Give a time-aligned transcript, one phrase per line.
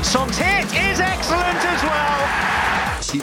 [0.00, 2.20] And Song's hit is excellent as well.
[3.02, 3.18] So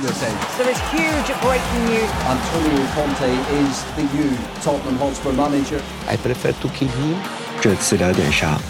[0.58, 2.12] There is huge breaking news.
[2.30, 5.82] Antonio Conte is the new Tottenham Hotspur manager.
[6.08, 7.18] I prefer to keep him.
[7.60, 8.62] 这次聊点啥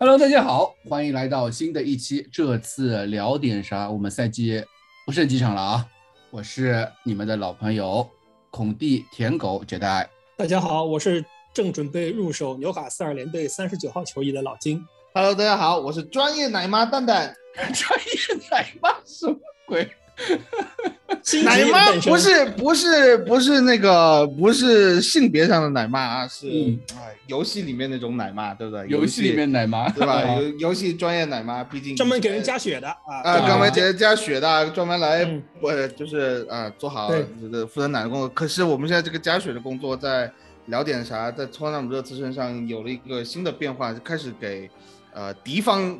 [0.00, 2.28] ？Hello，大家好，欢迎来到新的一期。
[2.32, 3.88] 这次聊点啥？
[3.88, 4.64] 我们赛季
[5.06, 5.86] 不剩几场了啊！
[6.30, 8.10] 我是你们的老朋友
[8.50, 10.10] 孔蒂舔狗绝代。
[10.36, 14.84] 大家好，我是正准备入手纽卡斯尔联队三十九号球衣的老金。
[15.14, 17.34] Hello，大家好，我是专业奶妈蛋蛋。
[17.54, 19.86] 专业奶妈什么鬼？
[21.44, 28.86] 奶妈不是不是不是那个不是性别上的奶妈啊，是嗯哎游戏里面那种奶妈，对不对？
[28.88, 30.22] 游戏里面奶妈对吧？
[30.40, 38.26] 游游戏专业奶妈，毕竟专门给人加血的啊，啊，专门给人加血的，专门来嗯呃就是啊做好这个负责奶的工作。
[38.30, 40.30] 可是我们现在这个加血的工作在
[40.66, 44.70] 聊点啥，在托纳姆热刺身上有了一个新的变化，就开始给
[45.12, 45.98] 呃敌方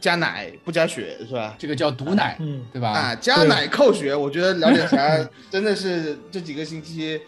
[0.00, 1.54] 加奶不加血，是吧？
[1.58, 2.90] 这个叫毒奶，嗯，对吧？
[2.90, 7.20] 啊，加奶扣血，我觉得聊点啥真的是这几个星期，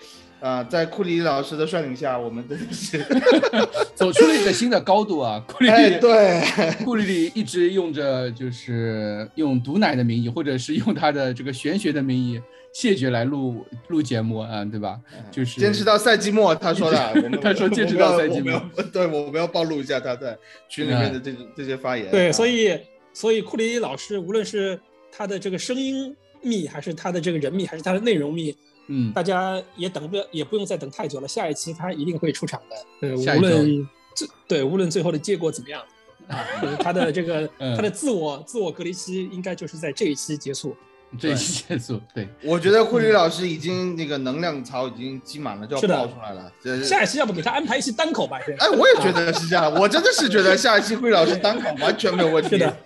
[0.45, 3.03] 呃，在库里老师的率领下，我们真的是
[3.97, 5.43] 走出了一个新的高度啊！
[5.49, 12.39] 库里哎， 对，库里里一直用着就是用毒奶的名义，或者是用他的这个玄学的名义
[12.75, 15.01] 谢绝来录录节目啊，对吧？
[15.31, 18.61] 就是坚持到赛季末，他说的，我们他说坚持到赛季末
[18.93, 20.37] 对，我们要暴露一下他在
[20.69, 22.11] 群里面的这这些发言。
[22.11, 22.79] 对，啊所以
[23.15, 24.79] 所以库里老师无论是
[25.11, 28.55] 他的这个声音密，还是他的这个人密，还是他的内容密，
[28.87, 33.09] 嗯，大家也等不了，也不用再等太久了，下一期他一定会出场的。
[33.09, 35.83] 呃，无论最对，无论最后的结果怎么样。
[36.29, 40.75] 啊，就 是他的这个嗯他的自我自我隔离期应该就是在这一期结束。
[41.19, 46.51] 这一期结束，对， 我觉得库里老师已经那个能量槽已经积满了，就要爆出来了。
[46.63, 48.39] 是下一期要不给他安排一期单口吧？
[48.45, 52.51] 先哎，我也觉得是这样，我真的是觉得下一期库里老师单口完全没有问题。
[52.51, 52.77] 是的，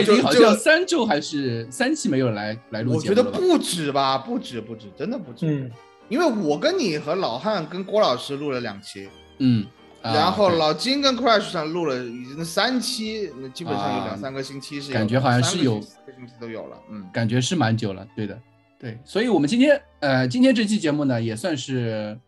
[0.00, 3.38] 已经好像三周还是三期没有来来录我觉得节目了吧？
[3.38, 5.46] 不止吧，不止不止，真的不止。
[5.46, 5.70] 嗯，
[6.08, 18.40] 因为我跟你和老汉跟郭老师录了两期，嗯，啊然后老金跟 Crash 上录了已经三期，那基本上有啊两三个星期是感觉好像是有三个星期都有了，嗯，感觉是蛮久了，对的，
[18.78, 22.18] 对，所以我们今天呃，今天这期节目呢，也算是，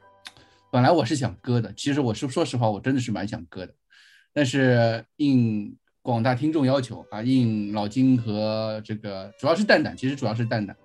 [0.70, 3.72] 本来我是想割的，其实我是说实话，我真的是蛮想割的，
[4.34, 10.76] 但是应广大听众要求啊，应老金和这个主要是蛋蛋，其实主要是蛋蛋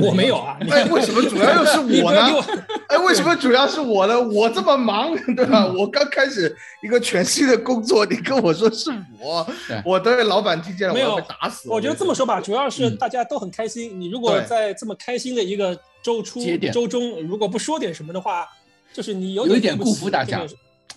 [0.00, 2.20] 我没有啊， 你哎，为什么主要又是我呢
[2.88, 4.20] 哎，为什么主要是我呢？
[4.20, 5.66] 我这么忙，对吧？
[5.66, 11.68] 我刚开始一个全新的工作，你跟我说是我对，我的老板听见了，我没有要被打死。
[11.68, 14.00] 我觉得这么说吧，主要是嗯大家都很开心。
[14.00, 16.40] 你如果在这么开心的一个周初、
[16.72, 18.46] 周中，如果不说点什么的话，
[18.92, 20.46] 就是你有点辜负大家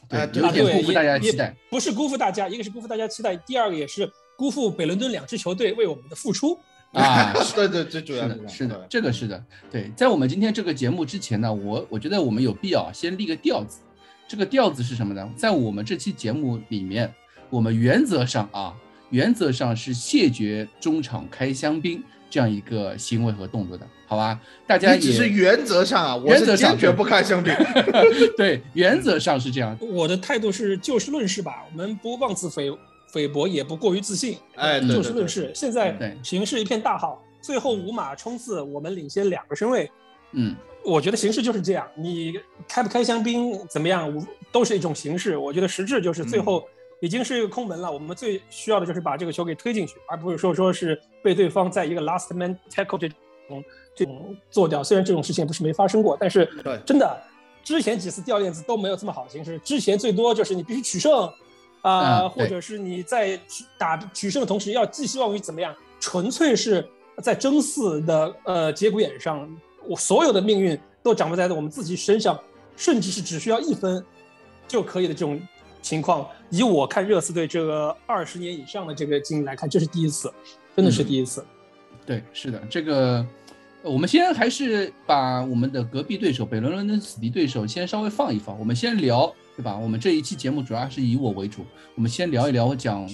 [0.07, 1.55] 对，有点辜负大家期待。
[1.69, 6.57] 不是辜负大家，一个是辜负大家期待，第二个也是辜负北伦敦两支球队为我们的付出。
[6.95, 13.79] 啊，对对，最主要是的，是的，这个是的，对，在我们今天这个节目之前呢，我我觉得我们有必要先立个调子。
[14.27, 15.29] 这个调子是什么呢？
[15.37, 17.13] 在我们这期节目里面，
[17.51, 18.73] 我们原则上啊，
[19.11, 24.39] 原则上是谢绝中场开香槟这样一个行为和动作的，好吧？
[24.65, 27.53] 大家也只是原则上啊，我原则上是坚决不开香槟。
[28.35, 29.77] 对，原则上是这样。
[29.79, 32.71] 我的态度是就事论事吧，我们不妄自菲
[33.07, 34.37] 菲伯，也不过于自信。
[34.55, 35.51] 哎对就事论事。
[35.53, 39.89] 现在形势一片大好，最后五马冲刺，我们领先两个身位。
[40.31, 42.33] 嗯，我觉得形势就是这样，你
[42.67, 44.11] 开不开香槟怎么样，
[44.51, 45.37] 都是一种形式。
[45.37, 46.67] 我觉得实质就是最后
[46.99, 53.63] 已经是一个空门了，我们最需要的就是把这个球给推进去，而不是说说是被对方在一个 last man tackle 这种
[53.95, 54.83] 这种做掉。
[54.83, 56.49] 虽然这种事情不是没发生过，但是
[56.85, 57.17] 真的
[57.63, 61.31] 之前几次掉链子都没有这么好的形式，之前最多就是你必须取胜。
[61.85, 63.39] 啊、嗯或者是你在
[63.77, 65.73] 打取胜的同时，要寄希望于怎么样？
[65.99, 66.83] 纯粹是
[67.21, 69.47] 在争四的呃节骨眼上，
[69.87, 72.39] 我所有的命运都掌握在我们自己身上，
[72.75, 74.03] 甚至是只需要一分
[74.67, 75.39] 就可以的这种
[75.81, 76.27] 情况。
[76.49, 80.33] 以我看热刺队这个二十年以上的这个经历来看，这是第一次，
[80.75, 81.45] 真的是第一次。
[82.03, 83.27] 对，是的，这个呃
[83.85, 89.77] 我们先还是把我们的隔壁对手北伦敦死敌对手先稍微放一放，我们先聊，对吧？
[89.77, 93.07] 我们这一期节目主要是以我为主，我们先聊一聊讲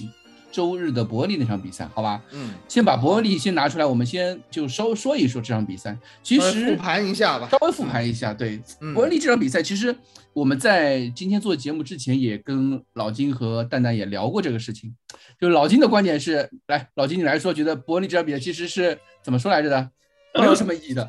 [0.50, 2.24] 周日的伯恩利那场比赛，好吧？
[2.32, 5.98] 嗯，先把伯恩利先拿出来，我们先就稍说一说这场比赛。
[6.24, 9.94] 其实复盘一下吧稍微复盘一下，对，嗯伯恩利这场比赛，其实
[10.32, 14.96] 我们在今天做节目之前也跟老金和蛋蛋也聊过这个事情。
[15.38, 19.90] 就老金的观点是，来，老金你来说，觉得伯恩利这场比赛其实是怎么说来着的？
[20.36, 21.08] 没有什么意义的。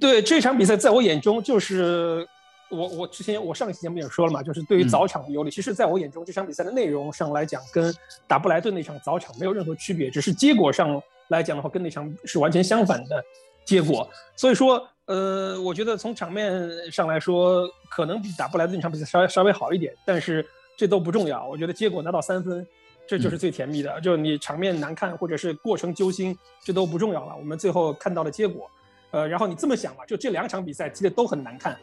[0.00, 2.26] 对这场比赛，在我眼中就是
[2.70, 7.94] 我我之前我上一期节目也说了嘛，就是对于早场的有利，其实在我眼中这场比赛的内容上来讲，跟
[8.26, 13.22] 打布莱顿那场早场没有任何区别，只是结果上来讲的话，跟那场是完全相反的
[13.64, 14.08] 结果。
[14.36, 20.44] 所以说，呃，我觉得从场面上来说，可能比打布莱顿那场比赛稍微稍微好一点，但是
[20.78, 21.46] 这都不重要。
[21.46, 22.66] 我觉得结果拿到三分，
[23.06, 24.00] 这就是最甜蜜的。
[24.00, 27.34] 就你场面难看或者是过程揪心，这都不重要了。
[27.36, 28.70] 我们最后看到的结果，
[29.10, 31.76] 呃，然后你这么想吧，就这两场比赛踢的都很难看。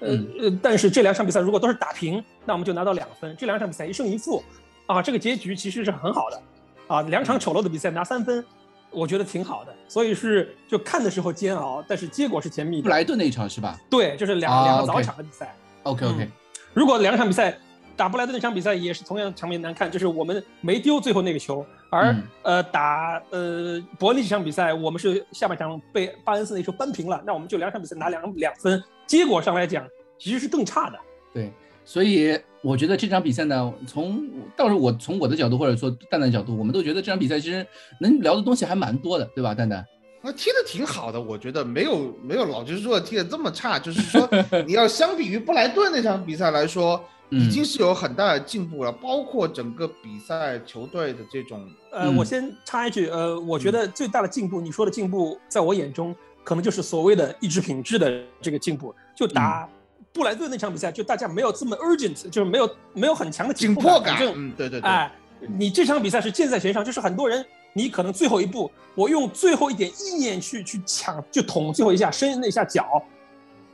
[0.00, 0.10] 呃
[0.40, 3.36] 呃，但是这两场比赛如果都是打平，那我们就拿到两分。
[3.36, 4.42] 这两场比赛一胜一负，
[4.86, 6.42] 啊，这个结局其实是很好的，
[6.86, 8.44] 啊，两场丑陋的比赛拿三分，
[8.90, 9.74] 我觉得挺好的。
[9.88, 12.84] 所以是就看的时候煎熬，但是结果是甜蜜的。
[12.84, 13.76] 布莱顿那一场是吧？
[13.90, 15.52] 对，就是两、啊两个早场的比赛。
[15.82, 16.28] OK OK，
[16.72, 17.58] 如果两场比赛
[17.98, 29.84] 打布莱顿那场比赛也是同样场面难看，就是我们没丢最后那个球，而、嗯呃打呃伯利这场比赛我们是下半场被巴恩斯那球扳平了，那我们就两场比赛拿两两分，结果上来讲
[30.16, 30.98] 其实是更差的。
[31.34, 31.52] 对，
[31.84, 37.66] 所以我觉得这场比赛呢，从倒是我从我的角度或者说蛋蛋角度，我们都觉得这场比赛其实
[38.00, 39.52] 能聊的东西还蛮多的，对吧？
[39.52, 39.84] 蛋蛋，
[40.22, 44.28] 那踢的挺好的，我觉得没有没有老就是说踢的这么差，就是说
[44.64, 52.16] 你要相比于布莱顿那场比赛来说，嗯已经是有很大的进步了，包括整个比赛球队的这种呃，嗯。
[52.16, 58.94] 我先插一句，呃，我觉得最大的进步，你说的进步，在我眼中可能就是所谓的意志品质的这个进步。
[59.14, 59.74] 就打嗯。
[60.10, 67.44] 布莱顿那场比赛，就大家没有这么 urgent，就是没有没有很强的紧迫迫感，嗯，对对对，哎，你这场比赛是箭在弦上，就是很多人，
[67.74, 73.00] 你可能最后一步，我用最后一点意念去去抢，就捅最后一下，伸那一下脚，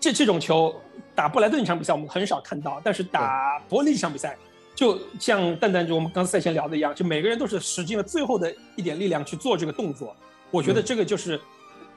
[0.04, 0.74] 这这种球
[1.14, 4.36] 打布莱顿这场比赛我们很少看到，但是打伯恩利这场比赛，
[4.74, 10.14] 就像蛋蛋就我们刚才赛前聊的一样，就每个人都是使尽了最后的一点力量去做这个动作，
[10.50, 11.40] 我觉得这个就是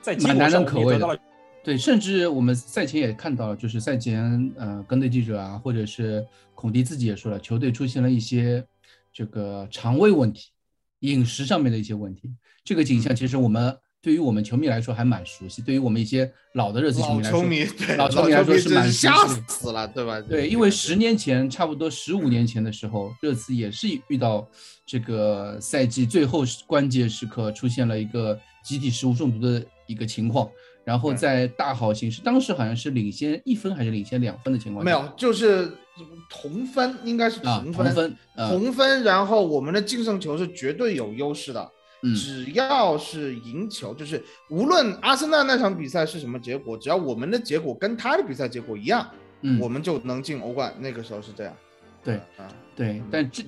[0.01, 1.19] 在结果上也得到了。
[1.61, 6.25] 对，甚至我们赛前也看到了，就是赛前呃，跟队记者啊，或者是
[6.55, 8.65] 孔蒂自己也说了，球队出现了一些
[9.11, 10.51] 这个肠胃问题、
[10.99, 12.31] 饮食上面的一些问题。
[12.63, 13.77] 这个景象其实我们
[14.07, 19.13] 对于我们球迷来说还蛮熟悉，对于我们一些老的热刺球迷来说，球迷对老球迷来说是蛮吓
[19.49, 20.21] 死了，对吧？
[20.21, 24.47] 对，因为十年前，差不多十五年前的时候，热刺也是遇到
[24.85, 30.49] 这个赛季最后关键时刻出现了一个集体食物中毒的一个情况，
[30.85, 35.69] 然后在大好形势，当时好像是领先一分还是领先两分的情况下，没有，就是
[36.29, 41.73] 同分，应该是啊，同分，同分，呃，同分，然后我们的净胜球是绝对有优势的。
[42.03, 49.09] 嗯，只要是赢球，就是无论阿森纳那场比赛是什么结果，只要我们的结果跟他的比赛结果一样，
[49.41, 50.73] 嗯，我们就能进欧冠。
[50.79, 51.53] 那个时候是这样。
[52.03, 53.43] 对啊，对，但这。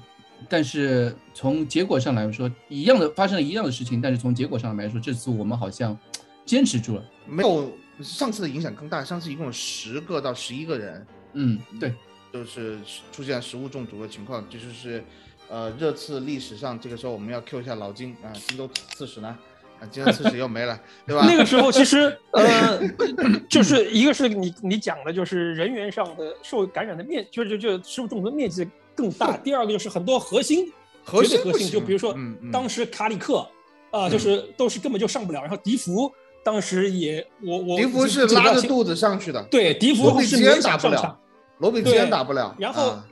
[0.48, 5.98] 但是从结果上来说，一样的发生了一样的事情，但是从结果上来说，这次我们好像
[6.46, 7.04] 坚持住了。
[7.28, 7.69] 没有
[8.01, 9.04] 上次的影响更大。
[9.04, 11.94] 上次一共有十个到十一个人，嗯，对，
[12.31, 12.80] 就是
[13.12, 15.04] 出现食物中毒的情况，这就是
[15.50, 19.36] 呃热刺历史上这个时候我们要 Q 一下老金啊，荆州刺史呢，
[19.80, 21.25] 啊，荆州刺史又没了， 对吧？
[21.28, 22.80] 那个时候其实呃，
[23.50, 29.36] 就是一个是你你讲的，就是人员上的受感染的面，就就就食物中毒的面积更大。
[29.38, 30.72] 第二个就是很多核心，
[31.04, 32.51] 核心就比如说嗯嗯。
[32.51, 33.46] 当时卡里克
[33.92, 36.12] 啊、就是都是根本就上不了，然后迪福
[36.44, 41.19] 当时也我我迪福是拉着肚子上去的，对迪福罗比基恩打不了
[41.57, 43.07] 罗比基恩打不了，然后啊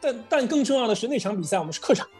[0.00, 2.14] 但但更重要的是那场比赛我们是客场，嗯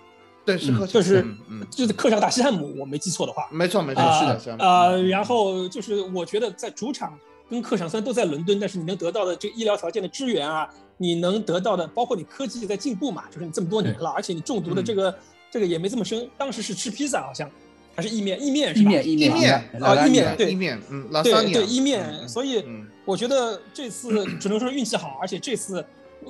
[0.45, 1.27] 对是客场就是
[1.71, 3.47] 就是客场打西汉姆，我没记错的话。
[3.51, 5.09] 没错没错，啊是的，是的呃，嗯。
[5.09, 7.19] 然后就是我觉得在主场
[7.51, 15.15] 跟客场虽然都在伦敦，但是你能得到的这个医疗条件的支援啊，你能得到的，包括你科技在进步嘛，就是你这么多年了，而且你中毒的这个、
[15.51, 17.51] 这个也没这么深，当时是吃披萨好像
[17.95, 18.91] 还是意面，意面是吧？
[18.91, 22.87] 意面意面意面拉拉啊意面对意面，嗯，对对意面，嗯所以嗯。
[23.05, 25.83] 我觉得这次只能说运气好，而且这次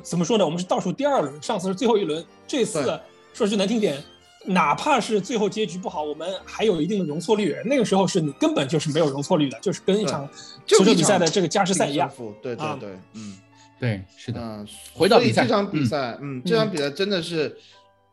[0.02, 0.44] 怎么说呢？
[0.44, 3.00] 我们是倒数第二轮，上次是最后一轮，这次
[3.32, 4.02] 说句难听点，
[4.44, 7.56] 哪怕是最后结局不好，我们还有一定的容错率。
[7.64, 10.28] 那个时候是你根本就是没有容错率的，就是跟一场
[10.66, 12.10] 足球比赛的这个加时赛一样
[12.42, 13.38] 对对啊对，嗯
[13.80, 17.56] 对，是的，嗯，回到比赛这场比嗯赛，嗯，这场比赛真的是，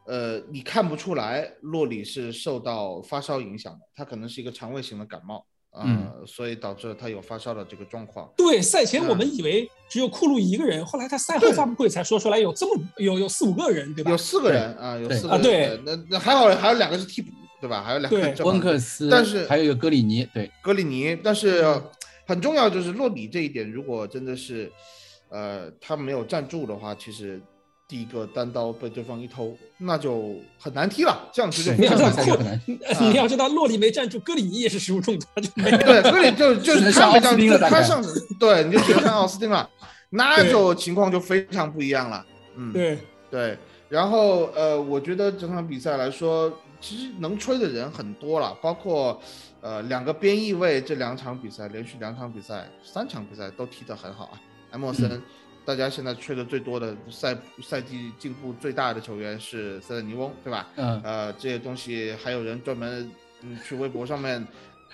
[0.06, 5.44] 呃，你看不出来洛里是受到发烧影响的，他可能是一个肠胃型的感冒，
[5.84, 8.32] 嗯呃，所以导致了他有发烧的这个状况。
[8.38, 14.18] 对，赛前嗯我们以为只有库鲁一个人，后来他赛后发布会才说出来有这么有有四五个人，对吧有？
[14.18, 17.30] 四个人啊，有四个人，啊对那那还好，还有两个是替补，
[17.60, 17.84] 对吧？
[17.84, 21.84] 还有两个对温克斯，但是还有一个格里尼，对，格里尼，但是嗯
[22.28, 24.72] 很重要就是洛里这一点，如果真的是，
[25.30, 27.40] 呃，他没有站住的话，其实
[27.88, 31.30] 第一个单刀被对方一偷，那就很难踢了。
[31.32, 38.04] 这样子就是你要知道洛里没站住，戈里尼也是食物中毒，他就没对，格里就就是他没站奥斯汀了他上
[38.40, 39.70] 对，你就只能上奥斯汀了。
[40.10, 42.26] 那就情况就非常不一样了。
[42.56, 42.98] 嗯，对
[43.30, 43.58] 对。
[43.88, 46.52] 然后呃，我觉得整场比赛来说，
[46.82, 49.20] 其实能吹的人很多了，包括
[49.62, 54.42] 呃两个边翼位，这两场比赛连续两场比赛、三场比赛都踢得很好啊。
[54.72, 55.22] 埃莫森，
[55.66, 60.68] 大家现在吹的最多的赛赛季进步最大的球员是塞德尼翁，对吧？
[60.76, 64.46] 嗯，呃，这些东西还有人专门嗯去微博上面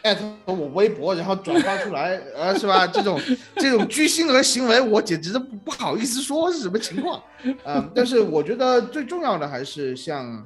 [0.04, 2.88] 艾特我微博，然后转发出来，呃，是吧？
[2.88, 3.20] 这种
[3.58, 7.22] 这种居心和行为，我简直都不不好意思说是什么情况。
[7.66, 10.44] 嗯，但是我觉得最重要的还是像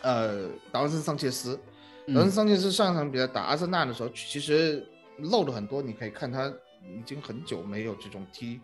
[0.00, 1.54] 呃达文森桑切斯，
[2.08, 4.84] 达文森桑切斯上一场比赛打阿森纳的时候，其实
[5.18, 6.48] 漏了很多，你可以看他
[6.82, 8.58] 已经很久没有这种踢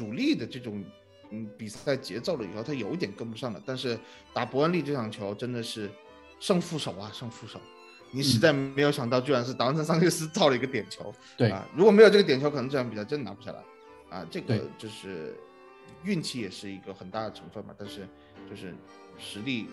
[0.00, 0.82] 主力的这种
[1.30, 3.62] 嗯比赛节奏了，以后他有一点跟不上了。
[3.66, 3.98] 但是
[4.32, 5.90] 打伯恩利这场球真的是
[6.38, 7.60] 胜负手啊，胜负手！
[8.10, 11.14] 你实在没有想到，居然是达文森桑切斯造了一个点球。
[11.36, 13.62] 对啊，如果没有这个点球，可能这场比赛真拿不下来。
[14.16, 15.36] 啊，这个就是
[16.02, 17.74] 运气也是一个很大的成分嘛。
[17.78, 18.08] 但是
[18.48, 18.74] 就是
[19.18, 19.66] 实力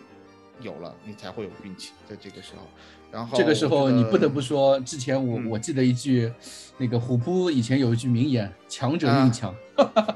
[0.59, 2.67] 有了，你才会有运气，在这个时候。
[3.11, 6.31] 然后这个时候你不得不说，之前我嗯我记得一句，
[6.77, 9.53] 那个虎扑以前有一句名言：“强者硬抢。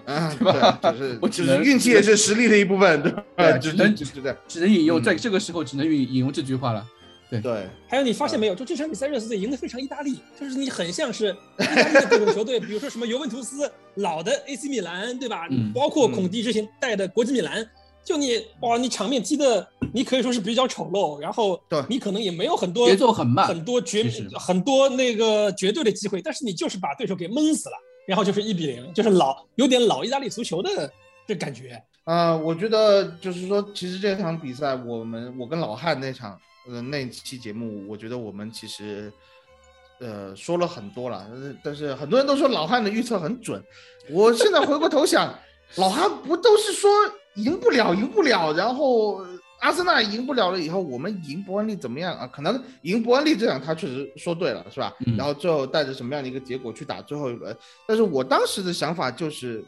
[0.05, 3.23] 啊， 是吧对，就是我只能运气也是实力的一部分，对吧？
[3.57, 4.37] 就对只能就就这样。
[4.47, 6.85] 只能引用，嗯在这个时候只能引引用这句话了。
[7.41, 11.29] 对，还有你发现没有，就这场比赛热刺队赢得非常意大利，就是你很像是
[11.59, 15.47] 意大利的各种球队，比如说什么尤文图斯、老的 AC 米兰，对吧？
[15.49, 17.65] 嗯包括孔蒂之前带的国际米兰，
[18.03, 24.03] 就你哇，你场面踢的你可以说是比较丑陋，然后对你可能也没有很多节奏很慢很多绝
[24.39, 27.75] 很多那个绝对的机会，但是你就是把对手给闷死了，
[28.07, 30.91] 然后就是一比零，就是老有点老意大利足球的
[31.27, 31.81] 这感觉。
[32.05, 39.13] 啊，我觉得就是说，其实这场比赛，我们我跟老汉那场呃那期节目，我觉得我们其实
[39.99, 43.63] 呃说了很多了，但是但是很多人都说老汉的预测很准。
[44.09, 45.31] 我现在回过头想，
[45.75, 46.89] 老汉不都是说
[47.35, 49.25] 赢不了，赢不了，然后
[49.61, 52.27] 阿森纳赢不了了以后，我们赢伯恩利怎么样啊？
[52.27, 54.93] 可能赢伯恩利这场他确实说对了，是吧？
[55.05, 57.55] 嗯然后最后带着什么样的一个结果去打最后一轮？
[57.87, 59.63] 但是我当时的想法就是，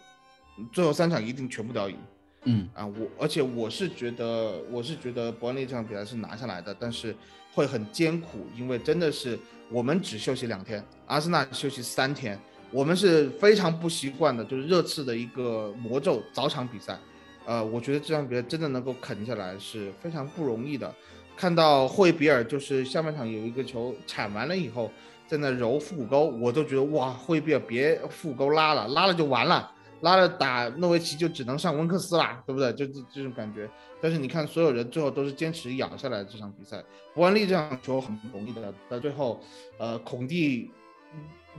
[0.72, 1.98] 最后三场一定全部都要赢。
[2.46, 7.16] 嗯，啊，我而且我是觉得，我是觉得伯恩利这场比赛是拿下来的，但是
[7.54, 9.40] 会很艰苦，因为真的是
[9.72, 12.38] 我们只休息两天，阿森纳休息三天，
[12.70, 17.00] 我们是非常不习惯的，就是热刺的一个魔咒早场比赛，
[17.46, 20.94] 呃，我觉得这场比赛真的能够啃下来是非常不容易的。
[21.36, 24.92] 看到霍伊比尔就是下半场有一个球铲完了以后，
[25.28, 29.72] 在那揉腹股沟，我都觉得哇，霍伊比尔别腹股沟拉了，拉了就完了。
[30.02, 32.74] 拉了打诺维奇就只能上温克斯啦，对不对？
[32.74, 33.70] 就这这种感觉。
[34.02, 36.84] 但是你看，所有人最后都是坚持咬下来这场比赛。
[37.16, 39.40] 伯恩利这场球很不容易的，到最后，
[39.78, 40.70] 呃，孔蒂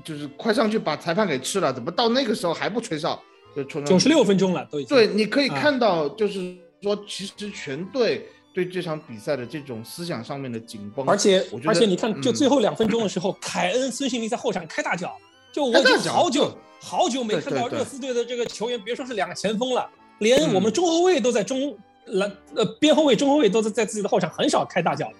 [0.04, 3.18] 就是快上去把裁判给吃了，怎么到那个时候还不吹哨？
[3.54, 4.96] 就九十六分钟了，都已经。
[4.96, 5.58] 对，你可以啊。
[5.60, 15.16] 看到，就是说，其实全队对这场比赛的这种思想上面的紧绷，而且我觉得而且你看，就嗯最后两分钟的时候，凯恩、孙兴民在后场开大脚，
[15.52, 25.14] 就我已经开大脚好久好久没看到热刺队的这个球员，别说是两个前锋了，连嗯我们中后卫都在中篮呃边后卫、中后卫都在在自己的后场很少开大脚的。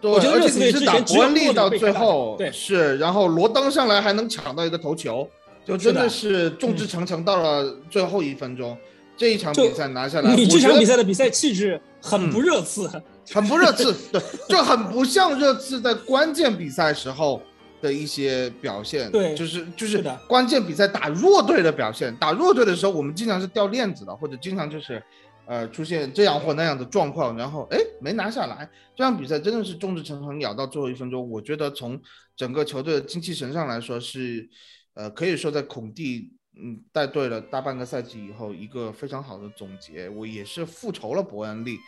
[0.00, 2.50] 对，我觉得热刺队之前只有伯恩利到最后对。
[2.50, 5.28] 是，然后罗登上来还能抢到一个头球，
[5.76, 8.76] 就真的是众嗯志成城到了最后一分钟，
[9.16, 12.90] 这一场比赛拿下来，你这场比赛的比赛气质很嗯不热刺，
[13.32, 17.42] 很不热刺，对，就很不像热刺在关键比赛时候
[17.80, 25.02] 的一些表现，对就是就是关键比赛打弱队的表现，打弱队的时候，我们经常是掉链子的，或者经常就是。
[25.46, 31.28] 呃，出现这样或那样的状况，然后哎没拿下来，这场比赛真的是众志成城咬到最后一分钟。
[31.28, 32.00] 我觉得从
[32.36, 34.48] 整个球队的精气神上来说是，
[34.94, 40.08] 呃，可以说在孔蒂嗯带队了大半个赛季以后一个非常好的总结。
[40.08, 41.78] 我也是复仇了伯恩利，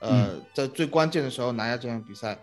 [0.00, 2.38] 呃，在最关键的时候拿下这场比赛，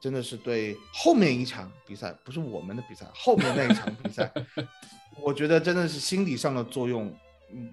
[0.00, 4.32] 真的是对后面一场比赛，不是我们的比赛，后面那一场比赛，
[5.20, 7.14] 我觉得真的是心理上的作用，
[7.52, 7.72] 嗯，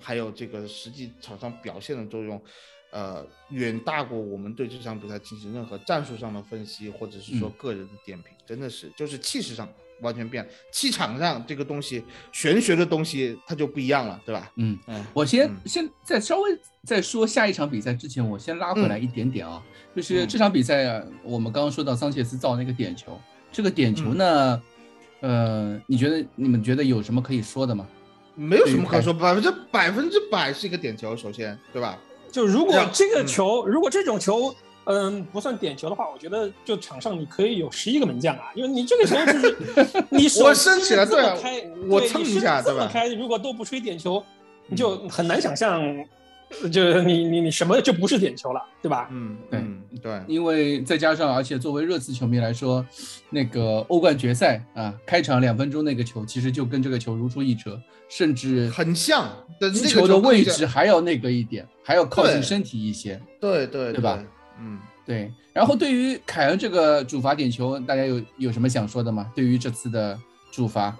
[0.00, 2.42] 还有这个实际场上表现的作用，
[2.92, 9.68] 呃，远大过我们对这场比赛进行任何战术上的分析，或者是说嗯个人的点评，真的是就是气势上
[10.02, 10.44] 完全变。
[10.44, 12.02] 了，气场上这个东西，
[12.32, 14.50] 玄学的东西它就不一样了，对吧？
[14.56, 15.56] 嗯，嗯，我先嗯。
[15.66, 19.62] 先再稍微再说下一场比赛之前，我先拉回来一点点啊，
[19.94, 20.28] 就是嗯。
[20.28, 23.18] 这场比赛啊，我们刚刚说到桑切斯造那个点球，
[23.52, 24.62] 这个点嗯球呢，
[25.20, 27.86] 呃，你觉得你们觉得有什么可以说的吗？
[28.36, 31.98] 没有什么可说，百分之百分之百是一个点球，首先，对吧？
[32.32, 33.26] 就如果这个嗯。
[33.26, 34.54] 球，如果这种球
[34.84, 44.24] 嗯，不算点球的话，我觉得就场上你可以有十一个门将啊，因为你这个球就是 你手我升起来这么开，我蹭一下对吧这么开，如果都不吹点球，
[44.66, 45.82] 你就很难想象，
[46.62, 49.08] 呃就是你你你什么就不是点球了，对吧？
[49.12, 52.84] 嗯对嗯对，因为再加上，而且作为热刺球迷来说，
[53.28, 63.20] 那个欧冠决赛啊，开场两分钟那个球，其实就跟这个球如出一辙，甚至很像的击那个球的位置还要那个一点，还要靠近身体一些。
[63.40, 64.20] 对对对吧？
[64.60, 69.30] 嗯，对，然后对于凯恩这个主罚点球，大家有有什么想说的吗？
[69.34, 70.18] 对于这次的
[70.52, 70.96] 主罚，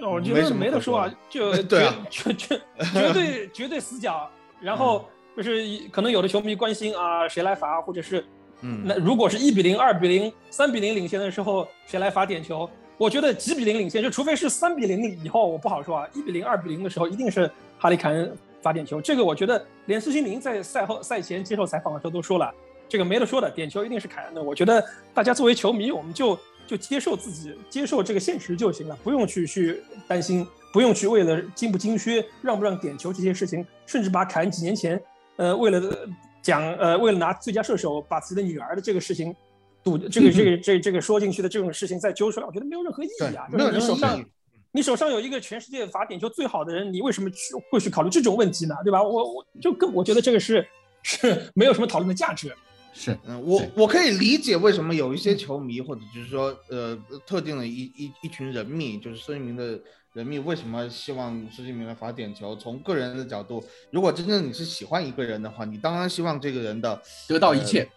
[0.00, 4.28] 我觉得没得说啊，就 对啊绝绝绝绝对 绝对死角。
[4.60, 5.04] 然后
[5.36, 8.24] 就是可能有的球迷关心啊，谁来罚，或者是
[8.60, 12.68] 嗯那如果是一比零、二比零、三比零领先的时候，谁来罚点球？
[12.96, 16.08] 我觉得几比零领先，就除非是三比零以后，我不好说啊。
[16.14, 18.32] 一比零、二比零的时候，一定是哈利凯恩
[18.62, 19.00] 罚点球。
[19.00, 22.54] 这个我觉得连孙兴民在赛后赛前接受采访的时候都说了，
[22.88, 24.42] 这个没得说的，点球一定是凯恩的。
[24.42, 35.00] 我觉得大家作为球迷，我们就就接受自己，接受这个现实就行了，不用去去担心，不用去为了精不精靴、让不让点球这些事情，甚至把凯恩几年前，
[35.36, 36.08] 呃，为了呃
[36.40, 39.34] 讲呃，为了拿最佳射手把自己的女儿的这个事情
[39.82, 43.46] 赌这个这个这这个说进去的这种事情再揪出来，我觉得没有任何意义啊。
[43.50, 44.26] 对没有就是你手上任何意义
[44.72, 48.74] 你手上有一个全世界罚点球最好的人，你为什么去会去考虑这种问题呢？
[48.82, 49.02] 对吧？
[49.02, 50.66] 我我就更我觉得这个是
[51.02, 52.54] 是没有什么讨论的价值。
[52.94, 59.80] 是嗯，我我可以理解为什么有一些球迷或者就是说呃特定的一一一群人密，就是孙兴民的
[60.12, 62.54] 人密，为什么希望孙兴民来罚点球？
[62.56, 67.88] 从个人的角度，如果真正你是喜欢一个人的话，你当然希望这个人的得到一切。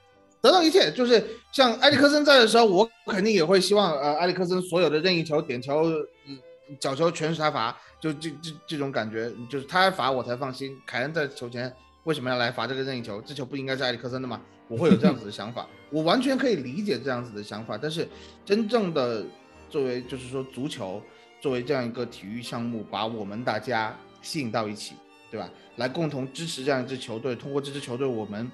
[0.41, 5.89] 得到一切，就是像埃里克森在的时候，我肯定也会希望呃埃里克森所有的任意球、点球、
[6.27, 6.37] 嗯
[6.79, 10.75] 角球全是他罚，就这这这种感觉，就是他罚我才放心。
[10.85, 11.71] 凯恩在球前
[12.03, 13.21] 为什么要来罚这个任意球？
[13.21, 14.41] 这球不应该是埃里克森的吗？
[14.67, 17.77] 我会有这样子的想法， 我完全可以理解这样子的想法。
[17.77, 18.07] 但是
[18.43, 19.23] 真正的
[19.69, 21.01] 作为就是说足球
[21.39, 24.95] 作为这样一个体育项目，把我们大家吸引到一起，
[25.29, 25.47] 对吧？
[25.75, 28.51] 来共同支持这样一支球队，通过这支球队，我们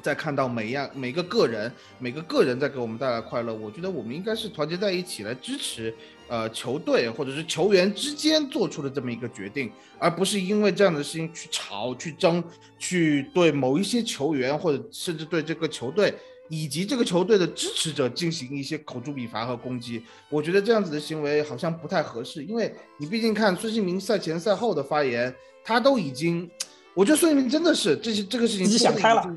[0.00, 3.52] 再看到每一样每个个人，每个个人在给我们带来快乐。
[3.52, 5.92] 我觉得我们应该是团结在一起来支持，
[6.32, 12.42] 呃，球队或者是球员之间做出的这么一个决定，而不是因为这样的事情去吵、去争、
[12.78, 16.14] 去对某一些球员或者甚至对这个球队
[16.48, 20.02] 以及这个球队的支持者进行一些口诛笔伐和攻击。
[20.30, 26.50] 我觉得这样子的行为好像不太合适，因为你毕竟看孙兴民赛前赛后的发言，他都已经，
[26.94, 29.36] 我觉得孙兴民真的是这些这个事情自己想开了。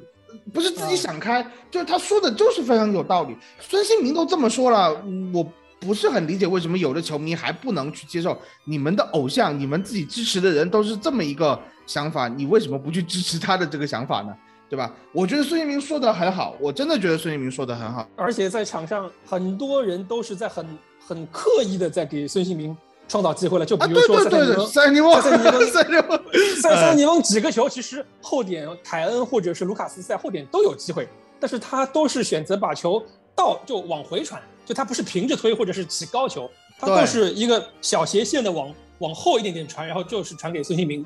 [0.53, 3.35] 不是自己啊想开，就是他说的就是非常有道理。
[3.59, 5.03] 孙兴民都这么说了，
[5.33, 5.45] 我
[5.85, 14.35] 不是很理解为什么有的球迷还不能去接受你们的偶像、你们自己支持的人都是这么一个想法，你为什么不去支持他的这个想法呢？
[14.67, 14.91] 对吧？
[15.11, 18.09] 我觉得孙兴民说的很好，我真的觉得孙兴民说的很好。
[18.15, 20.65] 而且在场上，很多人都是在很
[21.07, 22.75] 很刻意的在给孙兴民
[23.07, 23.65] 创造机会了。
[23.65, 26.19] 就啊，比对如说对塞内对对，塞尼翁，蒙塞尼翁，
[26.59, 31.07] 塞 塞 尼翁几个球，其实后点凯恩或者是卢卡斯在后点都有机会，
[31.39, 33.01] 但是他都是选择把球
[33.35, 41.05] 倒就往回传，就他不是平着推或者是起高球，他对都是一个小斜线的往往后一点点传，然后就是传给孙兴民。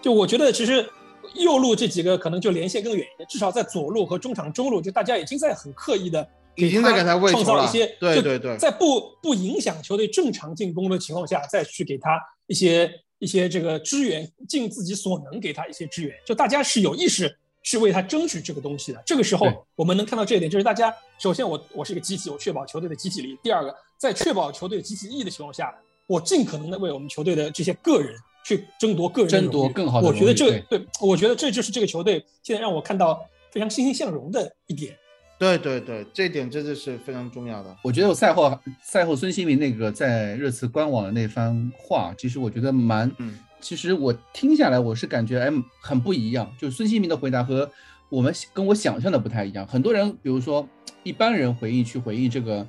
[0.00, 0.88] 就我觉得其实
[1.34, 16.14] 右路这几个可能就连线更远一点，至少在左路和中场中路，就大家已经在很刻意的已经在给他创造一些，就对对对在不不影响球队正常进攻的情况下，再去给他一些一些这个支援，尽自己所能给他一些支援。
[16.26, 19.02] 就大家是有意识去为他争取这个东西的。
[19.04, 25.74] 这个时候我们能看到这一点，就是大家首先我我是一个集体，我确保球队的集体力；第二个，在确保球队集体意义的情况下，
[26.06, 34.96] 我尽可能的为我们球队的这些个人去争夺个人争夺更好的我觉得这对，我觉得这就是这个球队现在让我看到非常欣欣向荣的一点。
[35.38, 37.76] 对对对，这一点真的是非常重要的。
[37.84, 47.70] 我觉得我赛后赛后孙兴民那个在热刺官网的那番话，其实我觉得蛮，嗯其实我听下来我是感觉哎很不一样，就孙兴民的回答和
[48.08, 49.66] 我们跟我想象的不太一样。
[49.66, 50.66] 很多人比如说
[51.02, 52.66] 一般人回忆去回忆这个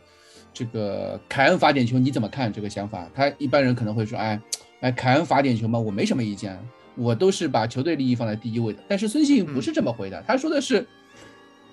[0.54, 3.08] 这个凯恩罚点球你怎么看这个想法？
[3.14, 4.42] 他一般人可能会说哎
[4.82, 6.58] 哎凯恩罚点球嘛我没什么意见，
[6.96, 8.80] 我都是把球队利益放在第一位的。
[8.88, 10.86] 但是孙兴民不是这么回答，他说的是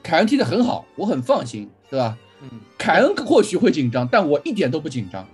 [0.02, 2.16] 凯恩踢得很好，我很放心，对吧？
[2.42, 5.26] 嗯，凯恩或许会紧张，但我一点都不紧张。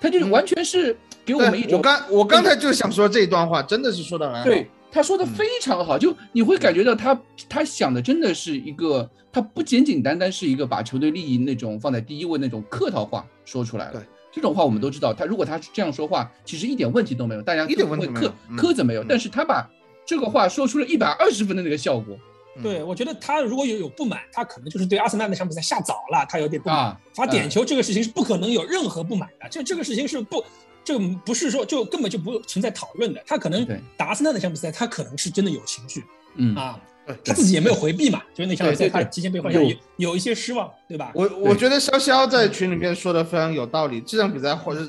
[0.00, 0.96] 他就是完全是
[1.26, 4.44] 给我们一，种我刚我刚才就想说这一段话，真的是说的很好。
[4.44, 14.02] 对他说的嗯非常好，就你会感觉到他他想的真的是一个，他不简简单单是一个把球队利益那种放在第一位那种客套话说出来了对。
[14.32, 19.06] 这种话我们都知道，他如果他是这样说话，其实一点问题都没有，大家一点问题会没有苛嗯苛责没有嗯。
[19.08, 19.68] 但是他把
[20.06, 22.16] 这个话说出了一百二十分的那个效果，
[22.56, 26.78] 嗯对，我觉得他如果有有不满，他可能就是对阿森纳那场比赛下早了，他有点不满。
[26.78, 30.44] 啊，罚点球这个事情是不可能有任何不满的，这这个事情是不，
[30.86, 33.20] 这个不是说就根本就不存在讨论的。
[33.26, 36.04] 他可能对打阿森纳那场比赛，他可能是真的有情绪
[36.36, 36.80] 嗯，啊，
[37.24, 41.10] 他自己也没有回避嘛，就是那场比赛他提前被换下有有有一些失望，对吧？
[41.12, 44.00] 我我觉得潇潇在群里面说的非常有道理。
[44.02, 44.88] 这场比赛或者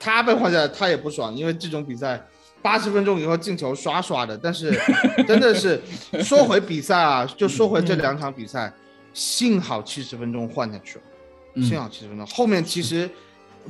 [0.00, 2.18] 他被换下来，他也不爽，因为这种比赛
[2.62, 4.38] 八十分钟以后进球刷刷的。
[4.38, 4.72] 但是
[5.28, 5.78] 真的是
[6.22, 8.72] 说回比赛啊，就说回这两场比赛，
[9.12, 11.04] 幸好七十分钟换下去了，
[11.56, 12.26] 嗯幸好七十分钟。
[12.28, 13.10] 后面其实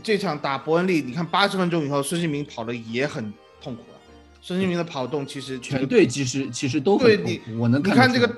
[0.03, 3.99] 这场打伯恩利，你看八十分钟以后，孙兴民跑的也很痛苦了。
[4.41, 8.31] 孙兴民的跑动其实全队其实其实都对你很痛苦，我能你看这个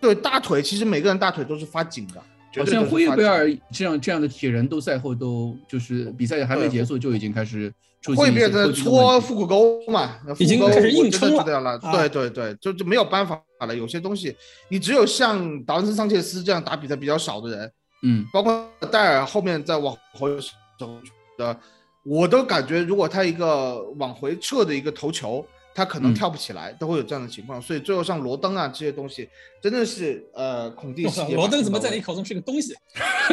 [0.00, 2.22] 对大腿，其实每个人大腿都是发紧的，
[2.52, 7.72] 像对都是发紧的霍伊贝尔这样这样的铁人都赛后都就是比赛还没结束就已经开始
[8.02, 11.78] 搓腹股沟嘛，已经腹股沟开始硬撑了。
[11.78, 13.74] 对对对，就就没有办法了。
[13.74, 14.36] 有些东西，
[14.68, 17.72] 你只有像达文森桑切斯这样打比赛比较少的人，
[18.02, 18.26] 嗯。
[18.30, 20.38] 包括戴尔后面再往回
[20.84, 21.00] 走
[21.38, 21.56] 的，
[22.02, 25.44] 我都感觉如果他一个往回撤的一个头球，
[25.74, 27.60] 他可能嗯跳不起来，都会有这样的情况。
[27.60, 29.28] 所以最后像罗登啊这些东西，
[29.60, 32.74] 真的是呃孔蒂 罗登怎么在你口中是个东西？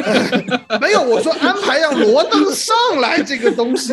[0.80, 3.92] 没有，我说安排让罗登上来这个东西，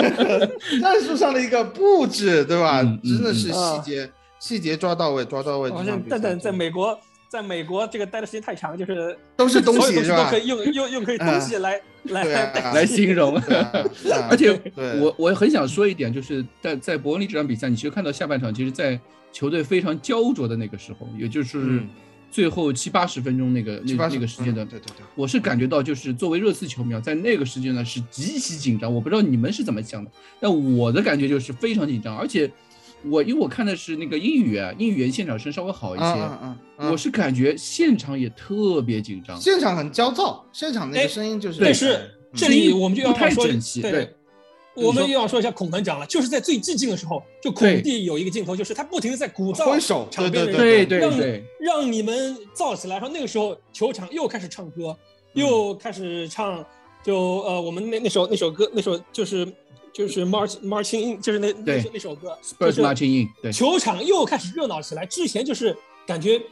[0.82, 2.82] 战术上的一个布置，对吧？
[3.02, 5.70] 真的是嗯细节，细节抓到位，抓到位。
[5.70, 6.98] 好像蛋蛋在美国，
[7.34, 13.34] 在美国这个待的时间太长，就是都是东西是吧都可以用用用可以东西来来啊来来形容。
[13.34, 13.84] 啊啊
[14.30, 18.96] 而且对我我很想说一点，就是在在伯恩利这场比赛，你其实看到下半场，其实，在
[19.32, 21.88] 球队非常焦灼的那个时候，也就是嗯
[22.30, 28.94] 最后七八十分钟那个那那个时间段嗯，对对对，我是感觉到，就是作为热刺球迷啊，在那个时间段是极其紧张。
[28.94, 32.16] 我不知道你们是怎么想的，但我的感觉就是非常紧张。
[32.16, 32.48] 而且
[33.10, 39.38] 我因为我看的是那个英语啊，英语原现场声稍微好一些，嗯嗯嗯嗯，我是感觉现场也特别紧张。
[39.40, 44.14] 现场很焦躁，现场那哎个声音就是，但是嗯这里我们就要不太说整齐对对
[44.74, 52.96] 我们又要说一下孔团长了，就是在最寂静的时候，就孔蒂有一个镜头，就是他不停的在鼓噪挥手场边的人，对对让对，让你们燥起来。
[52.96, 54.96] 然后那个时候球场又开始唱歌，
[55.34, 56.64] 又开始唱，
[57.04, 59.46] 就呃我们那那首那首歌那首就是
[59.94, 65.06] 就是 March Marching In，就是那那首那首歌 Spurs 就是 marching in，对，球场又开始热闹起来。
[65.06, 66.42] 之前就是感觉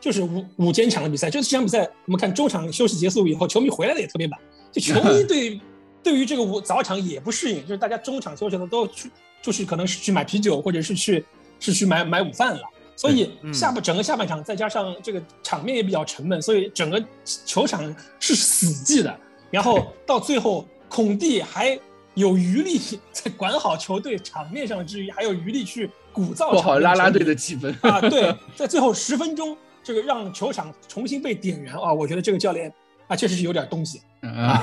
[0.00, 5.60] 就是五五间场的比赛，就是这场比赛我们看中场休息结束以后，球迷回来的也特别晚，就球迷对
[6.02, 9.10] 对于这个午早场也不适应，就是大家中场休息的都去
[9.42, 11.24] 就是可能是去买啤酒，或者是去
[11.58, 12.62] 是去买买午饭了。
[12.94, 17.02] 所以嗯下半整个下半场，再加上这个场面也比较沉闷，所以整个
[17.46, 19.18] 球场是死寂的。
[19.50, 21.78] 然后到最后，孔蒂还
[22.14, 22.78] 有余力
[23.10, 32.72] 在管好球队场面上之余，还有余力去鼓噪拉拉队的气氛啊，对，在最后十分钟，这个让球场重新被点燃啊，我觉得这个教练
[33.06, 34.62] 啊，确实是有点东西啊，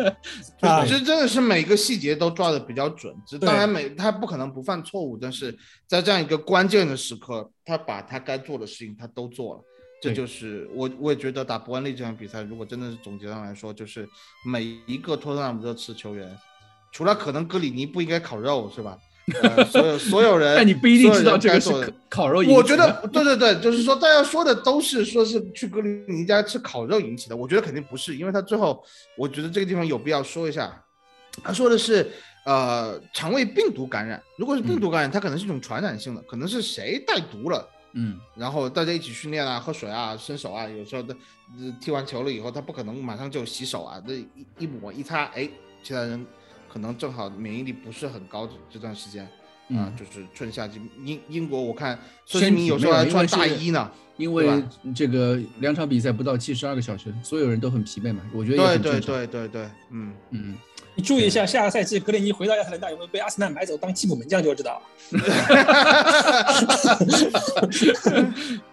[0.60, 0.86] 啊。
[0.86, 3.14] 这真的是每个细节都抓的比较准。
[3.26, 9.60] 这对当然每他不可能不犯错误，但是在这样一个关键的时刻，他把他该做的事情他都做了。
[10.00, 14.06] 这就是我我也觉得打伯恩利这场比赛，如果真的是总结上来说，就是
[14.44, 16.28] 每一个托特纳姆热刺球员，
[16.94, 18.96] 除了可能格里尼不应该烤肉是吧？
[19.42, 22.58] 呃，所有所有人， 但你不一定知道这个是烤烤肉引起的。
[22.58, 28.84] 我觉得对对对，就是说大家说的都是说是去格里尼家吃烤肉引起的，我觉得肯定不是，因为他最后
[29.16, 30.78] 我觉得这个地方有必要说一下，
[31.42, 32.08] 他说的是
[32.44, 37.66] 呃肠胃病毒感染，如果是病毒感染，它可能是一种传染性的，可能是谁带毒了。
[37.94, 41.16] 嗯，然后大家一起训练啊，喝水啊，伸手啊，有时候的、
[41.58, 44.26] 呃踢完球了以后，他不可能马上就洗手啊，这一
[44.58, 45.48] 一抹一擦，哎，
[45.82, 46.26] 其他人
[46.74, 49.30] 可能正好免疫力不是很高的这段时间，啊、
[49.70, 54.60] 嗯就是春夏季英英国，我看孙身体兴民有时候还穿大衣呢，因为
[54.92, 59.14] 这个两场比赛不到七十二个小时，所有人都很疲惫嘛，我觉得也对对很正常。
[59.14, 60.56] 对对对，嗯，嗯，
[60.96, 64.86] 你注意一下，下个赛季格林尼回到亚特兰大有没有被阿森纳买走当替补门将就知道了。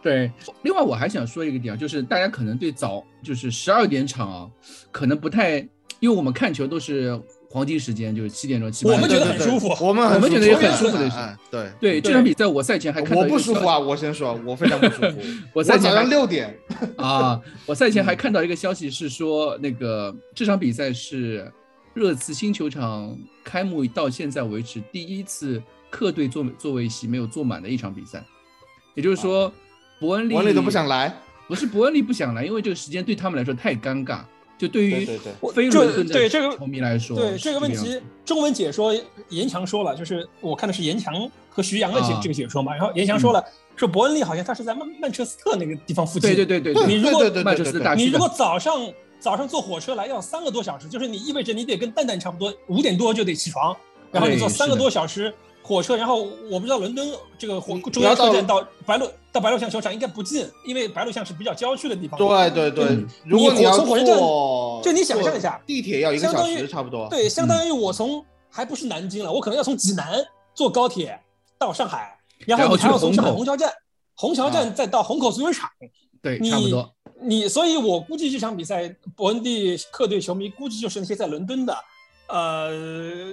[0.01, 0.31] 对。
[0.63, 4.49] 另外，我还想说一个点啊，就是大家可能对早就是十二点场啊，
[4.91, 5.57] 可能不太，
[5.99, 9.09] 因为我们看球都是黄金时间，就是七点钟、七八点钟。
[9.09, 11.69] 我们觉得很舒服我们我们觉得也很很舒服的是哎，对。
[11.81, 13.77] 对这场比赛，我赛前还看到我不舒服啊！
[13.77, 15.19] 我先说，我非常不舒服。
[15.51, 16.57] 我赛前还早上六点，
[16.95, 21.51] 啊，我赛嗯前还看到一个消息是说，那个这场比赛是
[21.93, 28.23] 热刺新球场开幕到现在为止第一次客队坐座位席没有坐满的一场比赛，
[28.95, 29.51] 也就是说，
[29.99, 31.13] 伯恩利啊伯恩利都不想来。
[31.47, 34.21] 不是伯恩利不想来，因为这个时间对他们来说太尴尬。
[34.61, 35.33] 就对于对对对。
[35.41, 38.93] 就非伦敦的对这个球迷来说，对这个问题，中文解说
[39.29, 42.19] 严强说了，就是我看的是严强和徐阳的解、啊。
[42.21, 43.43] 这个解说嘛，然后严强说了，
[43.75, 48.87] 说伯恩利好像他是在曼曼彻斯特那个地方附近，对对对对你如果对对对曼彻斯特你如果早上
[49.19, 53.75] 早上坐火车来要三个多小时，就是你意味着你得跟蛋蛋差不多，五点多就得起床，
[54.11, 55.33] 然后你坐三个多小时
[55.71, 62.17] 火车，然后我不知道伦敦这个火中央车站到白鹿到白鹿巷球场应该不近，因为白鹿巷是比较郊区的地方。
[62.17, 67.07] 对对对嗯，如果你要从火车站，就你想象一下地铁要一个小相当于时差不多。
[67.09, 70.21] 对，相当于我从还不是南京了，我可能要从济南
[70.53, 71.17] 坐高铁
[71.57, 73.71] 到上海，然后还要从上海虹桥站，
[74.15, 75.69] 虹桥站再到虹口足球场。
[76.21, 76.93] 对，你差不多。
[77.21, 81.77] 你，所以我估计这场比赛，伯恩利客队球迷估计就是那些在伦敦的，
[82.27, 83.31] 呃，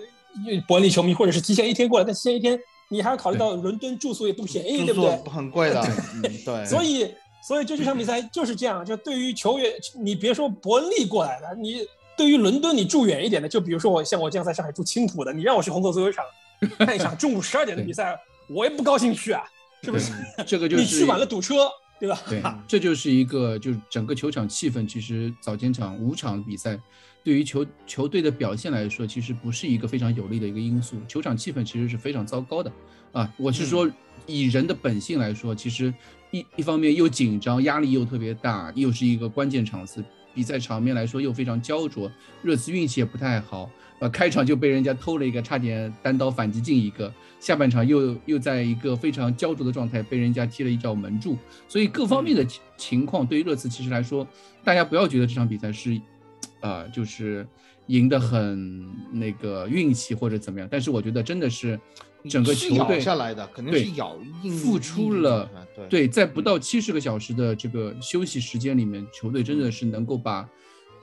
[0.67, 5.31] 伯恩利球迷或者是提前一天过来，但提前一天你还要考虑到伦敦住宿也不便宜，对不对宿？
[5.31, 5.81] 很贵的，
[6.15, 6.65] 嗯，对。
[6.67, 7.09] 所以，
[7.47, 9.73] 所以就这场比赛就是这样，就对于球员，
[10.03, 11.81] 你别说伯恩利过来的，你
[12.17, 16.25] 对于伦敦你住远一点的，就比如说我像我这样在上海住青浦的，你让我去虹口足球场
[16.79, 19.45] 看一场中午十二点的比赛，我也不高兴去啊，
[19.83, 20.13] 是不是？
[20.47, 21.69] 这个就是你去晚了堵车，
[22.01, 22.21] 对吧？
[22.29, 24.89] 对， 这就是一个就是整个球场气氛。
[24.89, 26.77] 其实早间场五场比赛，
[27.29, 30.97] 对于球球队的表现来说，其实不是一个非常有利的一个因素。
[31.07, 32.73] 球场气氛其实是非常糟糕的
[33.13, 33.31] 啊！
[33.37, 33.87] 我是说，
[34.27, 35.93] 以人的本性来说，其实
[36.31, 42.11] 一一方面又紧张，压力又特别大，又是一个关键场次，比赛场面来说又非常焦灼。
[42.43, 47.13] 热刺运气也不太好，呃，开场就被人家偷了一个，差点单刀反击进一个。
[47.39, 51.37] 下半场又又在一个非常焦灼的状态，被人家踢了一脚门柱，
[51.69, 54.27] 所以各方面的情情况对于热刺其实来说，
[54.65, 56.01] 大家不要觉得这场比赛是，
[56.61, 57.47] 呃，就是
[57.87, 61.79] 赢得很那个运气或者怎么样，但是我觉得真的是
[62.29, 70.49] 整个球队下来的，肯定对是咬硬付出了对对，在不到七十个小时的这个休息时间里面，球队真的是能够把，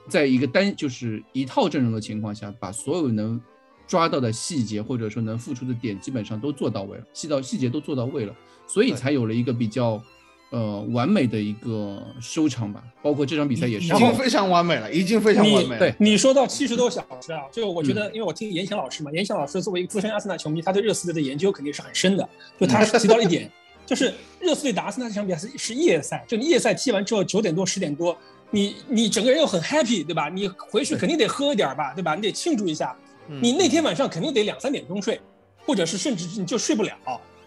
[0.08, 3.40] 在一个单就是一套阵容的情况下，把所有能
[3.86, 10.02] 抓到的细节或者说能付出的点基本上都做到位了，细到细节都做到位了，所以才有了一个比较
[10.50, 12.82] 呃完美的一个收场吧。
[13.02, 15.78] 包括这场比赛也是已经非常完美了，已经非常完美了。
[15.78, 22.28] 对你说到七十多小时啊，就我觉嗯得，因为我听严强老师嘛，严强老师作为一个资深阿森纳球迷，他对热刺队的研究肯定是很深的。
[22.58, 23.50] 就他提到一点，
[23.84, 28.16] 就是热刺队打阿森纳这场比赛是是夜赛，就你夜赛踢完之后九点多十点多，
[28.50, 30.28] 你你整个人又很 happy，对吧？
[30.28, 32.14] 你回去肯定得喝一点吧，对吧？
[32.14, 32.94] 你得庆祝一下。
[33.28, 35.20] 嗯你那天晚上肯定得两三点钟睡，
[35.66, 36.94] 或者是甚至你就睡不了。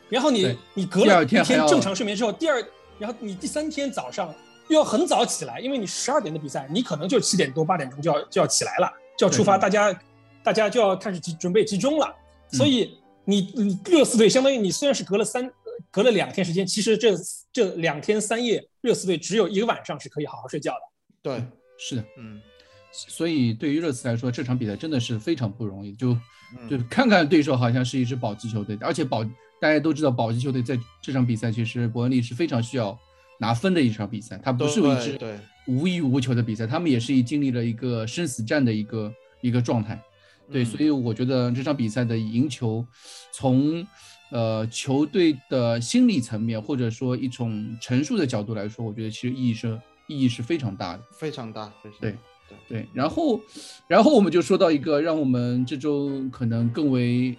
[0.10, 2.62] 然后你你隔第二了一天正常睡眠之后，第二，
[3.00, 4.34] 然后你第三天早上
[4.68, 10.00] 又要很早起来，因为你十二点的比赛，你可能就七点多八点钟就要就要起来了，就要出发，大家
[10.44, 12.06] 大家就要开始集准备集中了。
[12.52, 15.52] 嗯所以你你热刺队相当于你虽然是隔了三
[15.92, 17.16] 隔了两天时间，其实这
[17.54, 20.80] 这两天三夜，热刺队只有一个晚上是可以好好睡觉的。
[21.22, 21.46] 对，
[21.78, 22.42] 是的，嗯，
[22.92, 25.94] 所以对于热刺来说，这场比赛真的是非常不容易。
[25.94, 26.18] 就
[26.70, 26.88] 就嗯。
[26.90, 29.24] 看看对手好像是一支保级球队，而且保
[29.60, 32.98] 大家都知道，保级球队在这场比赛其实伯恩利是非常需要
[33.40, 35.20] 拿分的一场比赛，它不是一支
[35.68, 40.02] 无欲无求的比赛，他们也是经历了一个生死战的一个一个状态。
[40.52, 40.66] 对，嗯。
[40.66, 42.86] 所以我觉得这场比赛的赢球，
[43.32, 43.86] 从
[44.32, 51.04] 呃球队的心理层面或者说一种陈述的角度来说，我觉得其实意义是意义是非常大的。
[51.12, 51.98] 非常大，非常大。
[52.02, 52.16] 对，
[52.94, 53.40] 然后，
[53.88, 57.36] 然后我们就说到一个让我们这周可能更为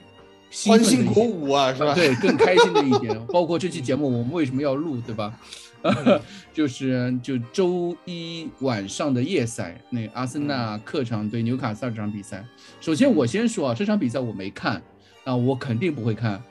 [0.66, 1.94] 欢欣鼓舞啊，是吧？
[1.94, 5.38] 对，更开心的一点， 包括这期节目我们为什么要录，对吧？
[6.52, 12.44] 就是就周一晚上的夜赛，那阿森纳客场对纽卡斯尔这场比赛。
[12.80, 14.82] 首先我先说啊，这场比赛我没看，
[15.24, 16.42] 啊，我肯定不会看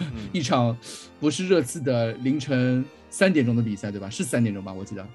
[0.00, 0.76] 嗯 一场
[1.20, 4.10] 不是热刺的凌晨三点钟的比赛，对吧？
[4.10, 4.72] 是三点钟吧？
[4.72, 5.06] 我记得。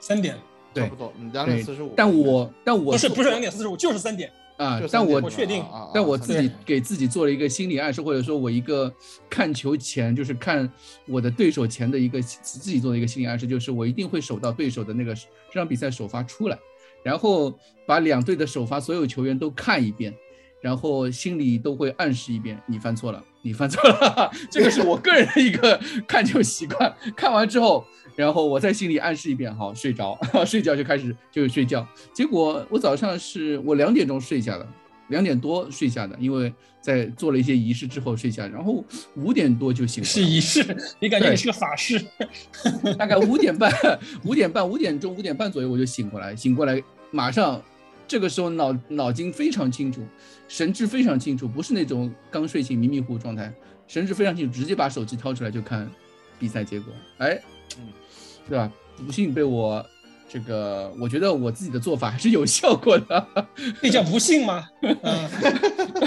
[0.00, 0.40] 三点对
[0.74, 4.30] 差不多，嗯，两点对四十五。，但我但我不是不是两点四十五，就是三点。
[4.56, 8.92] 啊但我我确定但我自己给自己做了一个心理暗示，或者说我一个
[9.30, 10.68] 看球前，就是看
[11.06, 16.58] 我的对手前的一个自己做的一个心理暗示，就是我一定会守到对手的那个这场比赛首发出来，
[17.04, 20.12] 然后把两队的首发所有球员都看一遍，
[20.60, 26.92] 然后心里都会暗示一遍，你犯错了，你犯错了， 这个是我个人的一个 看球习惯。
[27.16, 27.84] 看完之后，
[28.16, 31.86] 然后我在心里暗示一遍，好睡着， 睡觉就开始就睡觉。
[32.12, 34.66] 结果我早上是我两点钟睡下的，
[35.08, 40.08] 两点多睡下的，因为在做了一些仪式之后睡下，然后五点多就醒了。
[40.08, 40.64] 是仪式，
[41.00, 42.04] 你感觉你是个法师？
[42.98, 43.72] 大概五点半、
[44.24, 47.62] 五点半、五点钟、五点半左右我就醒过来，醒过来马上，
[48.08, 50.00] 这个时候脑脑筋非常清楚，
[50.48, 53.52] 神志非常清楚，不是那种刚睡醒迷迷糊糊状态，
[53.86, 55.88] 神志非常清楚，直接把手机掏出来就看
[56.38, 57.38] 比赛结果，哎，
[57.78, 57.92] 嗯，
[58.48, 58.72] 对吧？
[59.06, 59.84] 不幸被我
[60.28, 63.26] 这个我觉得我自己的做法还是有效果的。
[63.80, 64.66] 那叫不幸吗？
[64.82, 65.28] 嗯，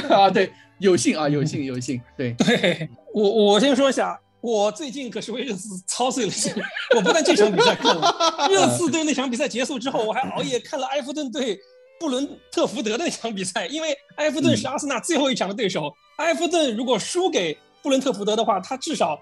[0.10, 6.52] 啊，对，有幸啊，有幸有幸，对对我我先说一下，我最近可是为热刺操碎了心。
[6.96, 11.58] 我不但这场比赛看了，热刺队那场比赛结束之后，我还熬夜看了埃弗顿队
[12.02, 15.96] 布伦特福德的那场比赛，因为埃弗顿是阿森纳最后一场的对手。
[16.18, 19.22] 埃弗顿如果输给布伦特福德的话，他至少。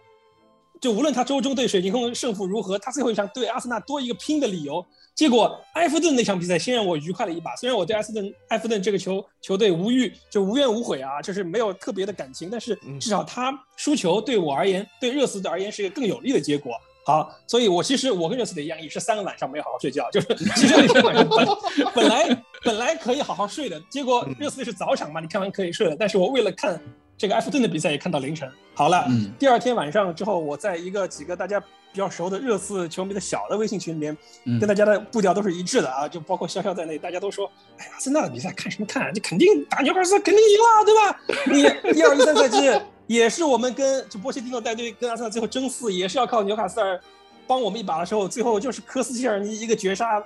[0.80, 4.86] 就无论他周中对水晶宫胜负如何，他最后一场对阿森纳多一个拼的理由。
[5.14, 16.72] 结果埃弗顿那场比赛先让我愉快了一把，虽然我对埃弗顿埃弗顿这个球球队无欲就无怨无悔啊，就是没有特别的感情，但是至少他输球对我而言，对热刺的而言是一个更有利的结果。
[17.10, 21.48] 好，所以我其实我跟热刺的一样，也是三个晚上没有好好睡觉，就是其实那天晚上本
[21.96, 26.80] 本来本来可以好好睡的，结果热刺是早场嘛，你看完可以睡了，但是我为了看。
[27.20, 28.50] 这个埃弗顿的比赛也看到凌晨。
[28.74, 29.06] 好了，
[29.38, 31.66] 第二天晚上之后，我在一个几个大家比
[31.98, 34.18] 较熟的热刺球迷的小的微信群里面，
[34.58, 39.14] 跟大家的步调都是一致的啊，就包括潇潇在内，大家都说：“哎呀，森纳的比赛看什么看？
[39.14, 41.92] 这肯定打纽卡斯肯定赢了，对吧？
[41.92, 42.72] 你一二一三赛季
[43.06, 46.98] 也是我们跟就波切蒂诺带队跟阿森纳最后争四，也是要靠纽卡斯尔
[47.46, 50.24] 帮我们一把的时候，最后就是科斯切尔尼一个绝杀，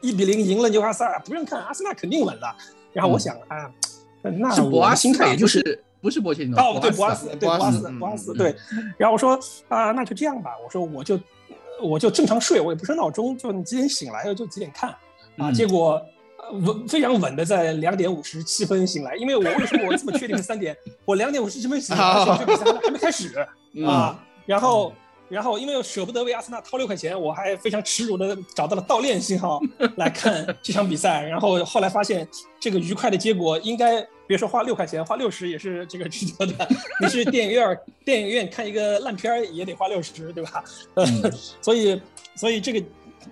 [0.00, 2.56] 一比零赢了纽卡斯尔，不用看，阿森纳肯定稳了。
[2.94, 3.70] 然后我想啊，
[4.22, 5.84] 那我心态也就是。
[6.00, 8.56] 不是波切蒂诺哦，对，博阿斯，对，博阿斯，博阿斯，对。
[8.96, 10.52] 然后我说啊，那就这样吧。
[10.64, 11.20] 我说我就
[11.82, 14.94] 我就正常睡，我也不设闹钟，就你几点醒来就几点看
[15.36, 15.52] 啊。
[15.52, 16.00] 结果
[16.52, 20.74] 稳非常稳的在两点五十七分醒来，因为我为什么我这么确定是三点？
[21.04, 23.38] 我两点五十七分醒来，这比赛还没开始
[23.86, 24.18] 啊。
[24.46, 24.94] 然后
[25.28, 29.60] 然后因为舍不得为阿森纳掏六块钱，我还非常耻辱的找到了盗链信号
[29.96, 31.22] 来看这场比赛。
[31.24, 32.26] 然后后来发现
[32.58, 34.06] 这个愉快的结果应该。
[34.30, 36.68] 别说花六块钱，花六十也是这个值得的。
[37.00, 40.62] 你去电影院，电影院看一个烂片儿也得花六十，对吧？
[40.94, 41.04] 呃，
[41.60, 42.00] 所以，
[42.36, 42.80] 所以这个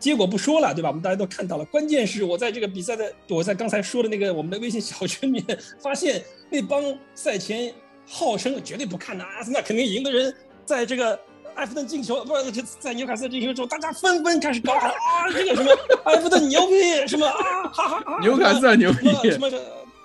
[0.00, 0.88] 结果不说了，对吧？
[0.88, 1.64] 我们大家都看到了。
[1.66, 6.82] 关键是我在这个比赛的，我在刚才说的那个我们的微信小群里面，发现那帮
[7.14, 7.72] 赛前
[8.04, 10.34] 号称绝对不看的阿森纳肯定赢的人，
[10.64, 11.16] 在这个
[11.54, 15.70] 埃弗顿进球，不是在纽卡斯进球之后，大家纷纷开始高喊啊，这个什么
[16.06, 19.48] 埃弗顿牛逼，什么啊，哈哈哈，纽卡斯牛逼，什么。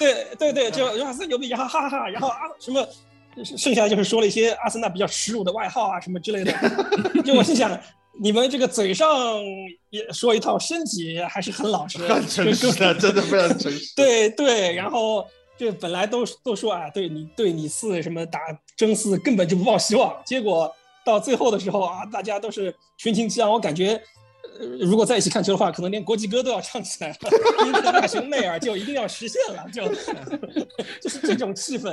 [0.03, 2.07] 对对对，就阿森牛逼，哈哈哈！
[2.09, 2.85] 然后啊什么，
[3.43, 6.53] 剩下就是说了一些阿森纳比较耻辱的外号啊什么之类的。
[7.23, 7.79] 就我心想，
[8.19, 9.07] 你们这个嘴上
[9.89, 13.93] 也说一套，身体还是很老实，很诚实的，真的非常诚实。
[13.95, 15.25] 对对，然后
[15.57, 18.39] 这本来都都说啊，对你对你四什么打
[18.75, 20.71] 争四根本就不抱希望，结果
[21.05, 24.01] 到最后的时候啊，大家都是群情激昂，我感觉。
[24.79, 27.91] 如果在一起看球的话，可能连国际歌都要唱起来了。
[27.91, 29.87] 大雄内尔就一定要实现了，就
[31.01, 31.89] 就是这种气氛，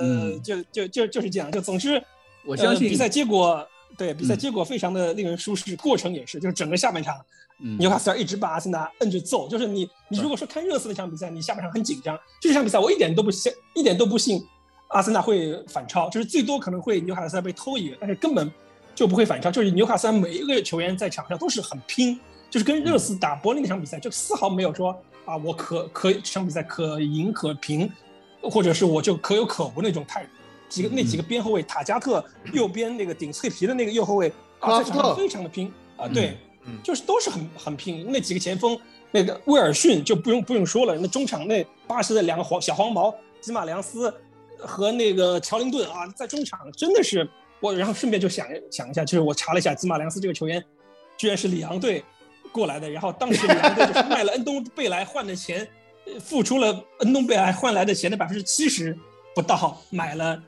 [0.00, 1.50] 呃，就就就就是这样。
[1.50, 2.02] 就总之，
[2.44, 7.16] 我相信比赛结果，对比赛结果非常的令人舒适，过程也是，就是整个下半场，
[7.78, 9.48] 纽卡斯尔一直把阿森纳摁着揍。
[9.48, 14.44] 就是你你如果说看热刺那场比赛，你下半场很紧张，这场比赛我一点都不信，一点都不信
[14.88, 18.52] 阿森纳会反超，就是最多可能会纽卡斯尔被偷一个，但是根本。
[18.94, 27.90] 就不会反超，就是纽卡斯尔每一个球员在场上都是很拼，就是跟热刺打柏林那场比赛，就丝毫没有说啊，我可可这场比赛可赢可平，
[28.42, 30.30] 或者是我就可有可无那种态度。
[30.68, 36.36] 几个那几个边后卫，塔加特右边那个顶脆皮的那个右后卫，啊，在场上非常的拼啊，对，
[36.82, 38.06] 就是都是很很拼。
[38.10, 38.78] 那几个前锋，
[39.10, 44.12] 那个威尔逊就不用不用说了，那中场那巴西的两个黄小黄毛吉马良斯
[44.58, 47.28] 和那个乔林顿啊，在中场真的是。
[47.64, 50.62] 我然后顺便就想想一下，就是我查了一下，吉马良斯这个球员，
[51.16, 52.04] 居然是里昂队
[52.52, 52.90] 过来的。
[52.90, 55.66] 然后当时里昂队就是卖了恩东贝莱换的钱，
[56.20, 58.94] 付出了恩东贝莱换来的钱的百分之七十
[59.34, 60.38] 不到，买了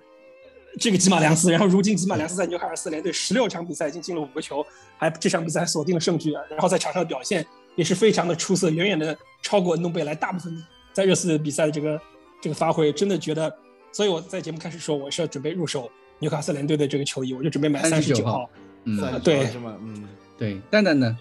[0.79, 1.51] 这个吉马良斯。
[1.51, 4.63] 然后如今吉马良斯在纽卡尔斯联队十六场比赛已经进了五个球，
[4.99, 6.33] 还这场比赛还锁定了胜局。
[6.51, 10.15] 然后在场上的表现也是非常的出色，远远的超过恩东贝莱。
[10.15, 10.55] 大部分
[10.93, 11.99] 在热刺比赛的这个
[12.43, 13.51] 这个发挥，真的觉得，
[13.91, 15.91] 所以我在节目开始说我是要准备入手。
[16.19, 18.49] 纽卡斯联队的这个球衣，我就准备买三十九号。
[18.85, 20.59] 嗯，对，是吗嗯，对。
[20.71, 21.17] 蛋蛋呢？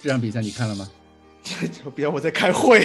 [0.00, 0.88] 这场比赛你看了吗？
[1.94, 2.84] 别，我在开会。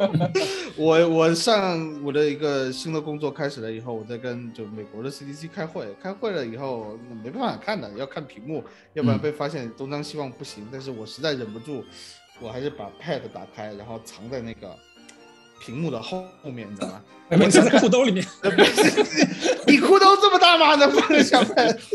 [0.76, 5.86] 我我上我的一个新的工作开始了以后，我在跟就美国的 CDC 开会。
[6.02, 10.66] 开会了以后没办法看的，要看屏幕，要不然被发现东张西望不行。
[10.70, 11.84] 但是我实在忍不住，
[12.40, 14.76] 我还是把 Pad 打开，然后藏在那个。
[15.64, 17.02] 屏幕的后后面，你知道吗？
[17.30, 18.24] 我藏在裤兜里面。
[19.66, 20.74] 你裤兜这么大吗？
[20.76, 21.48] 能放得下吗？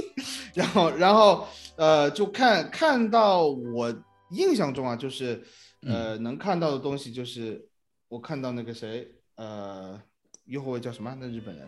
[0.56, 3.94] 然后，然后，呃，就看看到我
[4.32, 5.44] 印象中啊，就是
[5.86, 7.64] 呃，能看到的东西就是
[8.08, 10.02] 我看到那个谁，呃，
[10.46, 11.16] 右后卫叫什么？
[11.20, 11.68] 那日本人？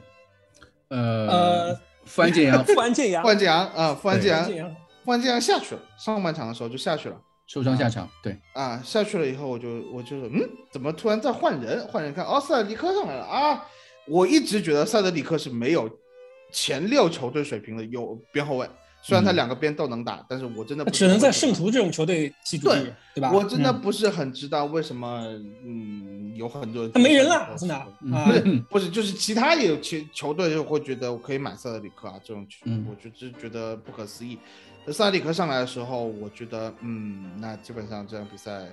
[0.89, 4.75] 呃，富安健洋，富安健洋，富安健洋啊，富安健洋，
[5.05, 5.81] 富安健洋下去了。
[5.97, 7.21] 上半场的时候就下去了。
[7.51, 10.39] 受伤下场，对，啊，下去了以后我就我就嗯，
[10.71, 11.85] 怎么突然在换人？
[11.87, 13.67] 换人看，哦，塞德里克上来了啊！
[14.07, 15.89] 我一直觉得塞德里克是没有
[16.49, 18.65] 前六球队水平的有边后卫，
[19.03, 23.29] 虽然他嗯两个边都能打，但是我真的不只能在圣徒这种球队踢主力，对吧？
[23.33, 25.21] 我真的嗯不是很知道为什么，
[25.65, 27.85] 嗯，有很多他没人了，真的啊
[28.25, 32.47] 不是不是，就是其他也有球球队就会觉得我可以买塞德里克啊，这种
[32.89, 34.39] 我就只觉得不可思议。
[34.85, 38.67] 那塞德里克上来的时候，我觉得，嗯，那基本上这场比赛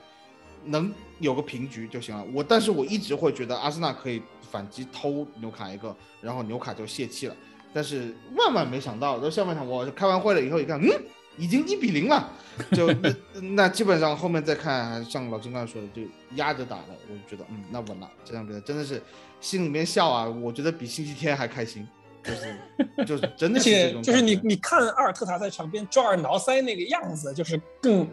[0.64, 2.24] 能有个平局就行了。
[2.32, 7.36] 我，但是我一直会觉得阿森纳可以反击偷纽卡一个，然后纽卡就泄气了。
[7.74, 10.88] 但是万万没想到，到下半场我开完会了以后一看，嗯，
[11.36, 12.30] 已经一比零了，
[12.72, 13.14] 就那
[13.54, 16.02] 那基本上后面再看，像老金刚才说的，就
[16.36, 18.11] 压着打的，我就觉得，嗯，那稳了。
[18.24, 19.02] 这场比赛真的是
[19.40, 21.86] 心里面笑啊，我觉得比星期天还开心，
[22.28, 28.06] 就是就是真的是这种且就是你你看阿尔特塔在场边抓耳挠腮那个样子，就是更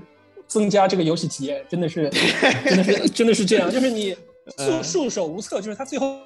[0.47, 2.09] 增加这个游戏体验，真的是
[2.63, 4.15] 真的是真的是这样，就是你
[4.57, 6.17] 嗯束束手无策，就是他最后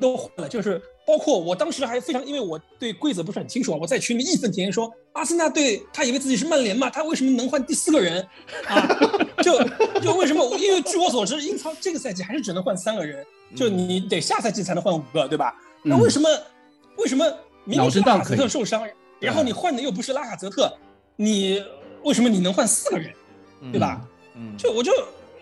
[0.00, 8.26] 都换了，就是包括我当时还非常，因为我对规则不是很清楚啊，我在群里义愤填膺说，阿森纳队他以为自己是曼联嘛，他为什么能换第四个人
[8.66, 8.86] 啊？
[9.42, 9.62] 就
[10.00, 10.44] 就为什么？
[10.58, 13.24] 因为据我所知，英超这个赛季还是只能换三个人，
[13.54, 15.54] 就你得下赛季才能换五个，对吧？
[15.84, 16.28] 那为什么、
[17.04, 17.24] 为什么
[17.64, 18.82] 明明是拉卡泽特受伤，
[19.20, 20.72] 然后你换的又不是拉卡泽特，
[21.16, 21.62] 你
[22.02, 23.12] 为什么你能换四个人，
[23.70, 24.00] 对吧？
[24.34, 24.90] 嗯，就我就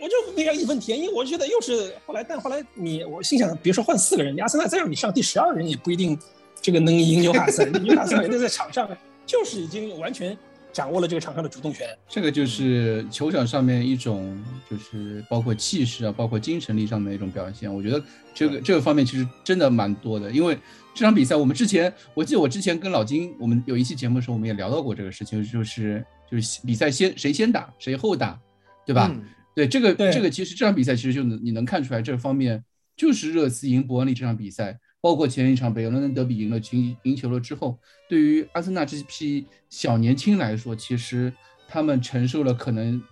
[0.01, 6.19] 我就非常义愤填膺，我觉得又是后来，但后来你我心想，别说换四个人，你阿森纳再让你上第十二人也不一定
[6.61, 8.89] 这个能赢纽卡斯尔，纽卡斯尔人家在场上
[9.25, 10.37] 就是已经完全
[10.73, 11.87] 掌握了这个场上的主动权。
[12.09, 14.37] 这个就是球场上面一种，
[14.69, 17.73] 就是包括气势啊，包括精神力上面的一种表现。
[17.73, 18.03] 我觉得
[18.35, 20.59] 这个这个方面其实真的蛮多的，因为
[20.95, 28.39] 这场比赛我们之前，我记得我之前跟老金，我们有一期节目的时候，我们也聊到过这个事情，就是就是比赛先谁先打，谁后打，
[28.87, 29.11] 对吧？
[29.13, 29.23] 嗯
[29.55, 32.65] 对这个对这个其实这场比赛其实就能你能看出来这方面
[32.97, 37.79] 就是热刺赢伯恩利这场比赛，包括前一场北伦敦德比赢了赢赢球了之后，
[38.09, 41.31] 对于阿森纳这批小年轻来说，其实
[41.69, 43.03] 他们承受了可能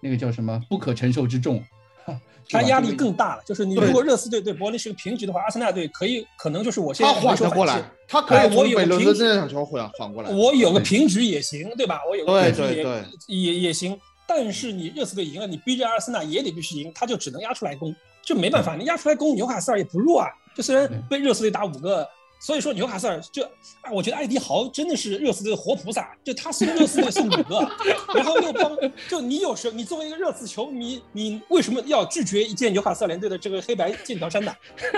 [0.00, 1.62] 那个叫什么不可承受之重，
[2.48, 10.30] 他压力更大了，就是你如果热刺队对伯恩利是个平局的话，阿森纳队可以可能就是我现在他缓得过来，他可以我有北伦敦平局场球缓缓过来。
[10.30, 12.00] 我有个平局也行，对吧？
[12.08, 12.62] 我有个平局
[13.26, 13.98] 也也也行。
[14.26, 18.76] 但是你热刺队赢了，你逼着阿森纳也得必须赢，他就只能压出来攻，就没办法。
[18.76, 20.28] 你压出来攻，纽卡斯尔也不弱啊。
[20.54, 22.08] 就虽然被热刺队打五个，
[22.44, 23.40] 所以说纽卡斯尔就，
[23.82, 27.60] 啊，我觉得艾迪豪真的是热刺队的活菩萨，就他送热刺队送五个，
[28.16, 28.76] 然后又帮，
[29.08, 34.52] 就你有时候你作为一个热刺球迷，你为什么要拒绝一件纽卡斯尔联队的这个黑白剑条衫呢？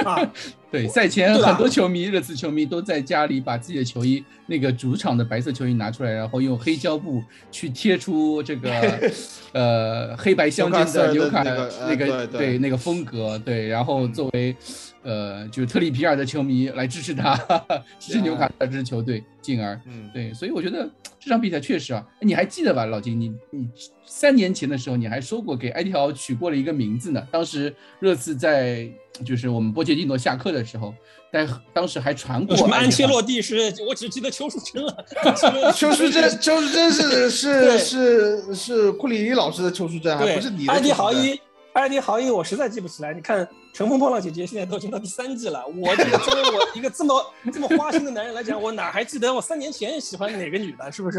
[0.06, 0.32] 啊，
[0.72, 7.22] 对，赛前很多球迷，热刺球迷都在家里把自己的球衣，那个主场的白色球衣拿出来，然后用黑胶布
[7.52, 9.12] 去贴出这个
[9.52, 14.56] 呃黑白相间的纽卡斯尔那个呃那个对对那个风格，对，然后作为
[15.04, 17.36] 呃就是特里皮尔的球迷来支持他，
[18.00, 20.90] 支持纽卡这支球队，进而嗯，对，所以我觉得
[21.20, 23.20] 这场比赛确实啊，你还记得吧，老金？
[23.20, 23.68] 你你
[24.04, 27.22] 三年前的时候，你还说过给埃迪豪取过了一个名字呢。
[27.30, 28.88] 当时热刺在
[29.24, 30.92] 就是我们波切蒂诺下课的时候，
[31.30, 35.04] 但当时还传过什么安切洛蒂是，我只记得邱淑贞了。
[35.76, 41.38] 邱淑贞，邱淑贞是 是是是库里尼老师的邱淑贞，还，不是你的艾迪豪伊，
[41.74, 43.14] 艾迪豪伊，我实在记不起来。
[43.14, 43.44] 你看
[43.74, 50.92] 《乘风破浪姐姐》现在都已经到第三季了，我这个作为我一个这么这么花心的男人来讲，我哪还记得我三年前喜欢哪个女的？
[50.92, 51.18] 是不是？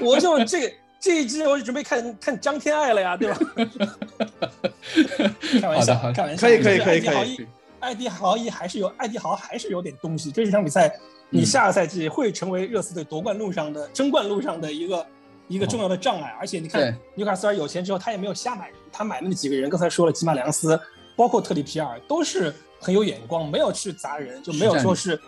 [0.00, 3.36] 我就这个这一季我就准备看看张天爱了呀，对吧？
[5.60, 7.44] 开玩笑开玩笑，可以可以就是可以可以
[7.80, 10.30] 艾迪豪伊，还是有艾迪豪还是有点东西。
[10.30, 10.96] 这场比赛，
[11.28, 15.04] 你下个赛季会成为热刺队夺冠路上的争冠路上的一个
[15.48, 16.32] 一个重要的障碍。
[16.38, 20.80] 而且你对看，纽卡斯尔有钱之后，他也没有瞎买人，他买那么几个人，刚才说了，吉马良斯，
[21.16, 25.20] 包括特里皮尔，都是很有眼光，没有去砸人，就没有说是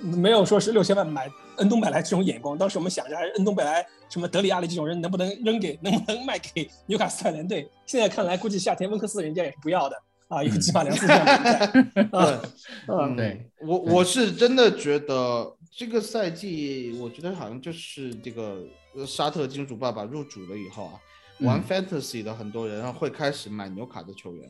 [0.00, 2.56] 没有说是六千万买恩东贝莱这种眼光。
[2.56, 7.68] 当时我们想着，还是恩东贝莱什么德里阿里这种人能不能扔给，能不能卖给纽卡斯尔联队？
[7.86, 9.96] 现在看来，估计夏天温克斯人家也是不要的
[10.28, 12.42] 啊，有吉马良斯这样的人在 啊，
[12.88, 18.64] 嗯嗯，对，我我是真的觉得这个赛季，我觉得好像就是这个
[18.94, 20.92] 呃沙特金主爸爸入主了以后啊，
[21.40, 21.64] 玩嗯。
[21.68, 24.48] fantasy 的很多人会开始买纽卡的球员，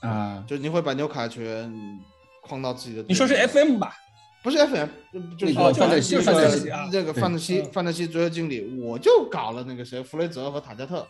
[0.00, 1.72] 啊，就你会把纽卡球员
[2.42, 3.04] 框到自己的。
[3.08, 3.94] 你说是 FM 吧？
[4.42, 11.06] 不是 FM，就就是那个范特西就是范特西啊那个对范特西嗯范特西足球经理，我就搞了那个谁弗雷泽和塔加特，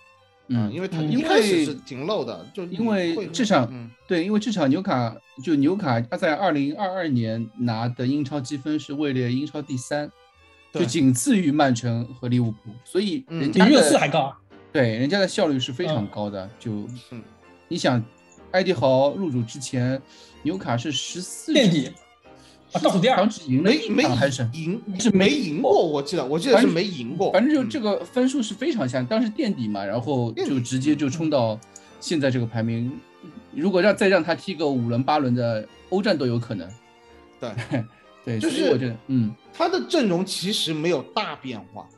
[0.49, 5.15] 嗯，因为他嗯一开始是挺漏的，就因为会这场嗯对，因为这场纽卡
[5.45, 10.11] 就纽卡，他在二零二二年拿的英超积分是位列英超第三，
[10.73, 14.37] 就对仅次于曼城和利物浦，所以嗯人家比热刺的还高啊！
[14.73, 16.51] 对，人家的效率是非常嗯高的。
[16.59, 16.73] 就
[17.13, 17.23] 嗯
[17.69, 18.03] 你想，
[18.53, 20.01] 埃迪豪入主之前，
[20.43, 21.93] 纽卡是十四垫底
[22.73, 31.59] 啊倒数第二好像只赢了一没还是赢是没没赢过，我记得我记得是没赢过，反正就嗯这个分数是非常像，当时垫底嘛，然后就直接就冲到
[32.01, 32.93] 现在这个排名。
[33.53, 36.69] 如果让再让他踢个五轮八轮的欧战都有可能。
[37.41, 37.51] 对
[38.25, 41.89] 对，就是我觉得，嗯，他的阵容其实没有大变化，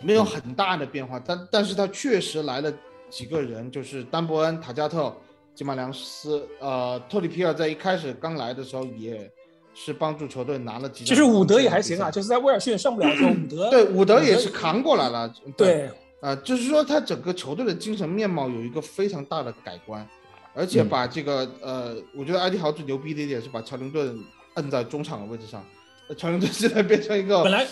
[0.00, 2.72] 没有很大的变化，但但是他确实来了
[3.10, 5.14] 几个人，就是丹伯恩、塔加特、
[5.58, 9.28] 吉马良斯，呃，托里皮尔在一开始刚来的时候也
[9.74, 11.06] 是帮助球队拿了几场。
[11.08, 15.34] 其实伍德也还行啊，就是在威尔逊上不了的时候，伍德对伍德也是扛过来了。
[15.56, 15.90] 对，
[16.20, 20.08] 呃，就是说他整个球队的精神面貌有一个非常大的改观，
[20.54, 24.16] 而且嗯把这个、呃，我觉得埃迪豪最牛逼的一点是把乔林顿
[24.54, 25.64] 摁在中场的位置上，
[26.08, 27.66] 呃乔林顿现在变成一个本来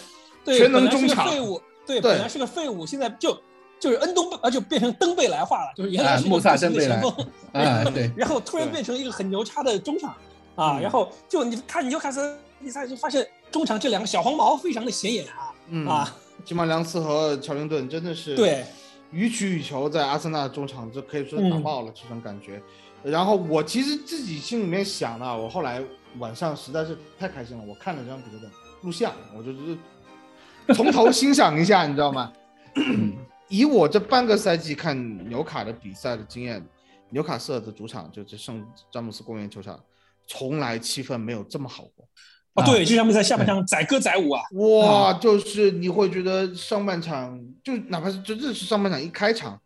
[0.45, 3.41] 全能中场废物，对本来是个废物，现在就
[3.79, 10.11] 就是恩东啊，就变成登贝莱化了，就是原来是穆萨不行的登贝莱前锋，啊，对， 然后突然变成一个很牛叉的中场
[10.57, 18.65] 啊，嗯然后就你看纽卡斯比赛就发现中场这两个小黄毛非常的显眼啊嗯啊，吉马良斯和乔林顿真的是对，
[19.11, 22.63] 予取予求，在阿森纳中场就可以说打嗯爆了、这种感觉。
[23.03, 25.83] 然后我其实自己心里面想呢，我后来
[26.19, 28.51] 晚上实在是太开心了，我看了这场比赛的
[28.83, 32.33] 录像，我就是从头欣赏一下，你知道吗？
[33.49, 36.65] 嗯以我这半个赛季看纽卡的比赛的经验，
[37.11, 39.79] 纽卡斯尔的主场就是圣詹姆斯公园球场，
[40.27, 42.09] 从来气氛没有这么好过。
[42.55, 49.61] 哦，啊对，这场比赛下半场载歌载舞啊，哇，就是你会觉得上半场就哪怕是真的是上半场一开场，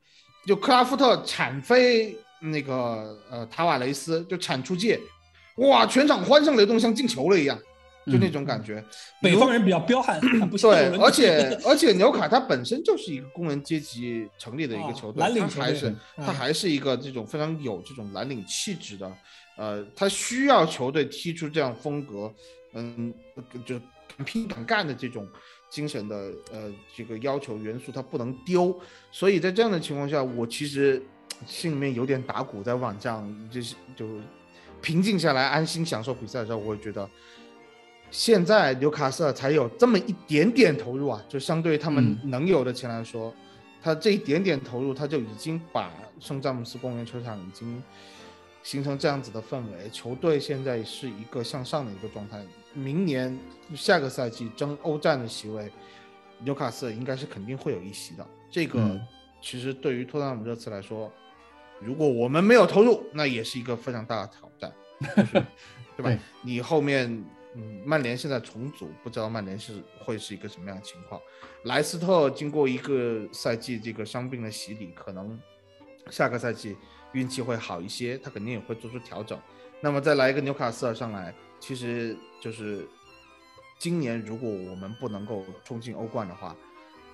[0.47, 5.01] 就克拉夫特铲飞那个呃塔瓦雷斯，就铲出界，
[5.57, 7.59] 哇，全场欢声雷动，像进球了一样，
[8.07, 8.83] 就那种感觉。
[9.21, 10.19] 北方人比较彪悍，
[10.61, 15.97] 对而且 而且纽卡它本身就是一个工人阶级成立的一个球队，啊蓝领球队它还是嗯
[16.27, 19.13] 它还是一个这种非常有这种蓝领气质的，
[19.57, 22.33] 呃，它需要球队踢出这样风格，
[22.75, 23.13] 嗯，
[23.67, 23.79] 就
[24.17, 25.29] 敢拼敢干的这种
[25.69, 26.17] 精神的
[26.53, 28.75] 呃这个要求元素，它不能丢。
[29.13, 31.03] 所以在这样的情况下，我其实
[31.47, 34.07] 心里面有点打鼓，在晚上就是就
[34.81, 37.09] 平静下来，安心享受比赛的时候，我会觉得。
[38.11, 43.33] 现在纽卡斯尔才有这么一点点投入啊，就相对于他们能有的钱来说，
[43.81, 47.81] 他这一点点投入，他就已经把圣詹姆斯公园球场已经
[48.63, 49.89] 形成这样子的氛围。
[49.93, 52.45] 球队现在是一个向上的一个状态，
[52.75, 53.39] 明年
[53.77, 55.71] 下个赛季争欧战的席位，
[56.41, 58.27] 纽卡斯尔应该是肯定会有一席的。
[58.51, 59.01] 这个嗯
[59.41, 61.11] 其实对于托特纳姆热刺来说，
[61.81, 64.73] 如果我们没有投入，那也是一个非常大的挑战，
[65.17, 65.33] 就是
[65.97, 66.11] 对吧？
[66.11, 67.25] 对你后面。
[67.55, 71.21] 嗯，曼联现在重组，不知道曼联是会是一个什么样的情况。
[71.65, 75.39] 莱斯特经过一个赛季这个伤病的洗礼，可能
[76.11, 76.77] 下个赛季
[77.13, 79.39] 运气会好一些，他肯定也会做出调整。
[79.81, 82.87] 那么再来一个纽卡斯尔上来，其实就是
[83.79, 86.55] 今年如果我们不能够冲进欧冠的话，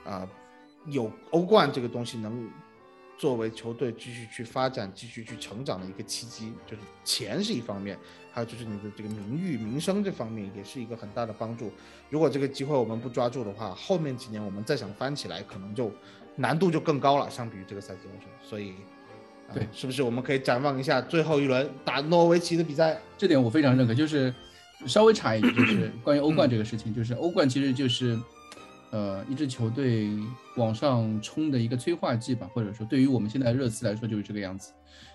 [0.05, 0.29] 啊、
[0.87, 2.51] 有欧冠这个东西能
[3.19, 7.99] 作为球队继续去发展、继续去成长的一个契机，就是钱是一方面，
[8.31, 11.73] 还有就是你的这个名誉、名声这方面也是一个很大的帮助。
[12.11, 15.91] 如果这个机会我们不抓住的话，后面几年我们再想翻起来，可能就
[16.37, 18.29] 难度就更高了，相比于这个赛季来说。
[18.47, 18.73] 所以，
[19.49, 23.01] 啊对是不是我们可以展望一下最后一轮打诺维奇的比赛？
[23.17, 23.95] 这点我非常认可。
[23.95, 24.33] 就是
[24.87, 28.19] 稍微插一句，就是关于欧冠这个事情，就是欧冠其实就是
[28.91, 30.09] 呃一支球队
[30.57, 34.73] 往上冲的一个催化剂吧，或者说对于我们现在热刺来说就是这个样子。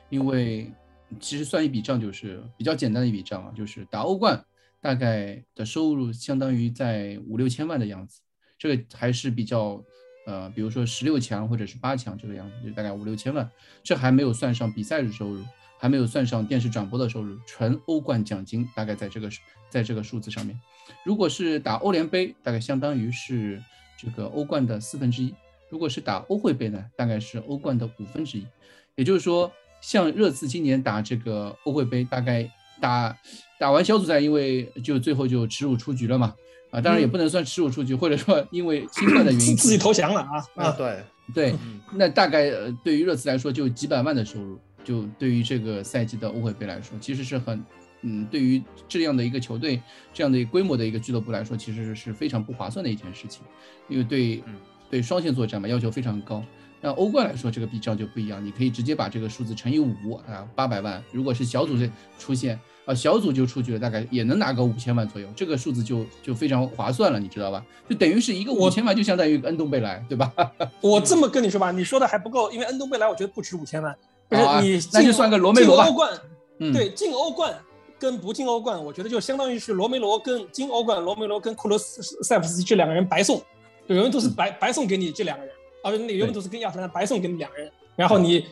[0.09, 0.72] 因为
[1.19, 4.43] 其实算一笔账，就是比较简单的一笔账啊，就是打欧冠
[4.80, 8.22] 大概的收入相当于在五六千万的样子，
[8.57, 9.84] 这个还是比较。
[10.28, 13.49] 呃，比如说十六强或者是八强这个样子，就大概五六千万，
[13.82, 15.43] 这还没有算上比赛日收入，
[15.82, 19.27] 还没有算上电视转播的收入，纯欧冠奖金大概在这个
[19.67, 20.55] 在这个数字上面。
[21.03, 23.59] 如果是打欧联杯，大概相当于是
[23.97, 25.32] 这个欧冠的四分之一；
[25.71, 28.45] 如果是打欧会杯呢，大概是欧冠的五分之一。
[28.93, 29.51] 也就是说，
[29.82, 32.47] 像热刺今年打这个欧会杯，大概
[32.79, 33.17] 打
[33.59, 36.36] 打完小组赛，因为就最后就耻辱出局了嘛。
[36.69, 40.71] 啊，当然也不能算耻辱出局，或者说因为新冠的原因自自己投降了啊啊，啊！
[40.77, 41.03] 对，
[41.34, 47.63] 对，嗯那大概呃，对于热刺来说，就几百万的收入，就对于这个赛季的欧会杯来说，其实是很，
[48.01, 49.82] 嗯，对于这样的一个球队，
[50.13, 53.43] 这样的规模的一个俱乐部来说，其实是非常不划算的一件事情，
[53.88, 54.55] 因为对嗯
[54.89, 56.43] 对双线作战嘛，要求非常高。
[56.84, 61.01] 那欧冠来说，这个比较就不一样，你可以直接把这个数字乘以五啊，八百万。
[61.11, 61.75] 如果是小组
[62.17, 67.63] 出现啊，小组就出局了，大概也能拿个五千万左右，这个数字就就非常划算了，你知道吧？
[67.88, 70.34] 就等于是一个五千万，就相当于恩东贝莱，对吧？
[70.82, 73.95] 我这么跟你说吧，你说的还不够，因为恩东贝莱我觉得不值五千万，
[74.32, 75.84] 不是啊你那就算个罗梅罗吧。
[75.84, 76.21] 进欧冠，
[76.59, 77.63] 嗯，对，进欧冠
[77.99, 83.43] 跟不进欧冠，我觉得就相当于是罗梅罗跟进欧冠，罗梅罗跟库罗斯塞夫斯基这两个人白送，
[83.88, 85.53] 有人都是白、白送给你这两个人，
[85.84, 88.45] 啊，那有人都是跟亚特兰大白送给你两个人，然后你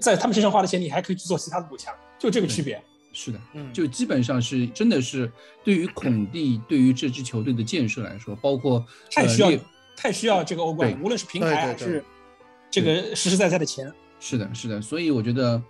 [0.00, 2.82] 在他们身上花的钱，你还可以去做其他的补强，就这个区别。
[3.12, 3.70] 是的，嗯。
[3.72, 5.30] 就基本上是真的是
[5.62, 9.58] 对于孔蒂对于这支球队的建设来说，包括太需要、呃
[9.96, 12.04] 太需要这个欧冠，无论是平对对对台还是
[12.70, 13.92] 这个实实在在的钱。
[14.20, 15.62] 是的，是的，所以我觉得，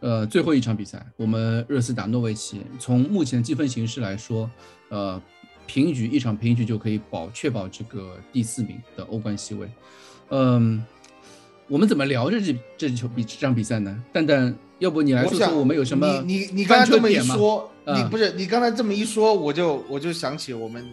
[0.00, 4.50] 呃，最后一场比赛，我们热刺打诺维奇，从目前积分形势来说，
[4.88, 5.20] 呃，
[5.66, 9.70] 平局一场平局就可以保确保这个第四名的欧冠席位。
[10.30, 10.84] 嗯，
[11.68, 14.02] 我们怎么聊这这这球比这场比赛呢？
[14.12, 20.84] 蛋蛋，要不你来说说想我们有什么你你你刚才这么一说，你嗯不是你刚才这么一说，我就我就想起我们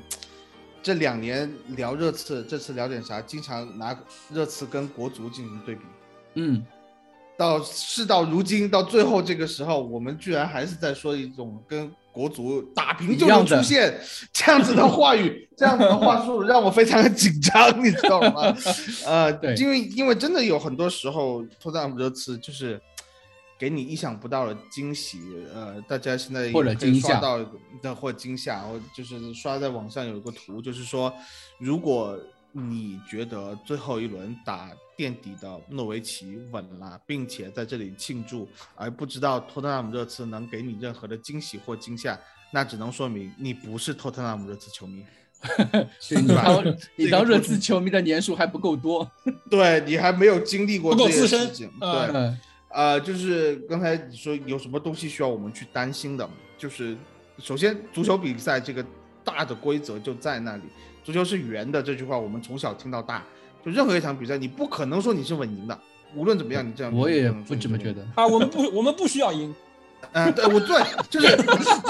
[0.83, 3.21] 这两年聊热刺，这次聊点啥？
[3.21, 3.97] 经常拿
[4.31, 5.81] 热刺跟国足进行对比。
[6.35, 6.63] 嗯，
[7.37, 13.95] 到事到如今，到最后这个时候，我们居然还是在说一种跟国足打平就能出现
[14.33, 18.55] 这样子的话语， 这样子的话术，让我非常的紧张，你知道吗？
[19.05, 22.81] 呃 对，因为因为真的有很多时候，托特纳姆热刺就是
[23.59, 25.19] 给你意想不到的惊喜。
[25.53, 27.37] 呃，大家现在或者惊吓刷到
[27.83, 31.13] 的或惊吓，我就是刷在网上有一个图，就是说，
[31.59, 32.17] 如果
[32.51, 42.19] 你觉得最后一轮打垫底的诺维奇稳了，并且在这里庆祝，而不知道托特纳姆热刺能给你任何的惊喜或惊吓，
[42.51, 45.05] 那只能说明你不是托特纳姆热刺球迷。
[46.09, 49.07] 对你吧当你当热刺球迷的年数还不够多。
[49.51, 52.39] 对你还没有经历过这些事情，呃对，嗯，
[52.69, 56.27] 呃，就是刚才你说有什么东西需要我们去担心的，
[56.57, 56.97] 就是
[57.37, 58.83] 首先足球比赛这个
[59.23, 60.63] 大的规则就在那里，
[61.03, 63.23] 足球是圆的这句话我们从小听到大，
[63.67, 65.77] 就任何一场比赛你不可能说你是稳赢的，
[66.15, 68.01] 无论怎么样你这样我也不这么觉得。
[68.15, 69.53] 啊，我们不，我们不需要赢。
[70.13, 71.35] 嗯，对，我对，就是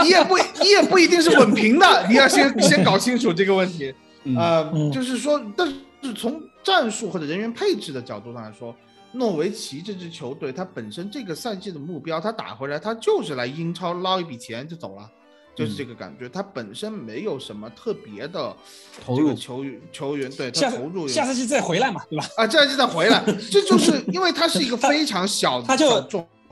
[0.01, 3.93] 你也不你也不一定是稳平的，你要先先搞清楚这个问题。
[4.23, 5.67] 嗯呃，嗯就是说，但
[6.01, 8.75] 是从战术或者人员配置的角度上来说，
[9.11, 15.11] 诺维奇这支球队，他本身这个赛季的目标，他打回来，他就是来英超捞一笔钱就走了，
[15.58, 16.30] 就是这个感觉。
[16.30, 18.55] 他本身没有什么特别的
[19.03, 22.26] 投入这个球员球员，对他投入有下赛季再回来嘛，对吧？
[22.38, 26.01] 啊，下赛季再回来， 这就是因为他是一个非常小的他就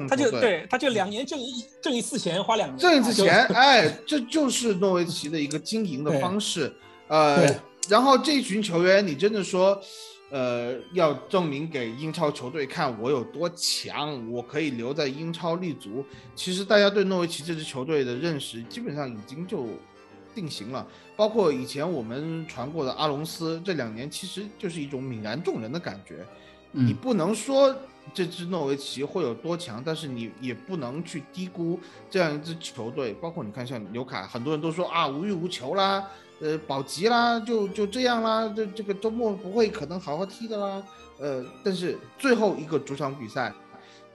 [0.09, 6.73] 他就对，他就两年挣一挣一次钱，花两年挣一次钱， 哎，这就是诺维奇的一个经营的方式。
[7.07, 7.47] 呃，
[7.87, 9.79] 然后这群球员，你真的说，
[10.35, 16.03] 呃，要证明给英超球队看我有多强，我可以留在英超立足。
[16.35, 19.65] 其实大家对诺维奇这支球队的认识，基本上已经就
[20.33, 20.85] 定型了。
[21.15, 26.25] 包括以前我们传过的阿隆斯，这两年其实就是一种泯然众人的感觉。
[26.71, 27.73] 你嗯，不能说
[28.13, 31.79] 这支诺维奇会有多强，但是你也不能去低估
[32.09, 33.13] 这样一支球队。
[33.21, 36.05] 包括你看，像纽卡，很多人都说啊无欲无求啦，
[36.41, 40.83] 呃保级啦，就就这样啦，这这个周末不会可能好好踢的啦。
[41.17, 43.53] 呃，但是最后一个主场比赛，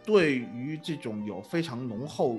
[0.05, 2.39] 对于这种有非常浓厚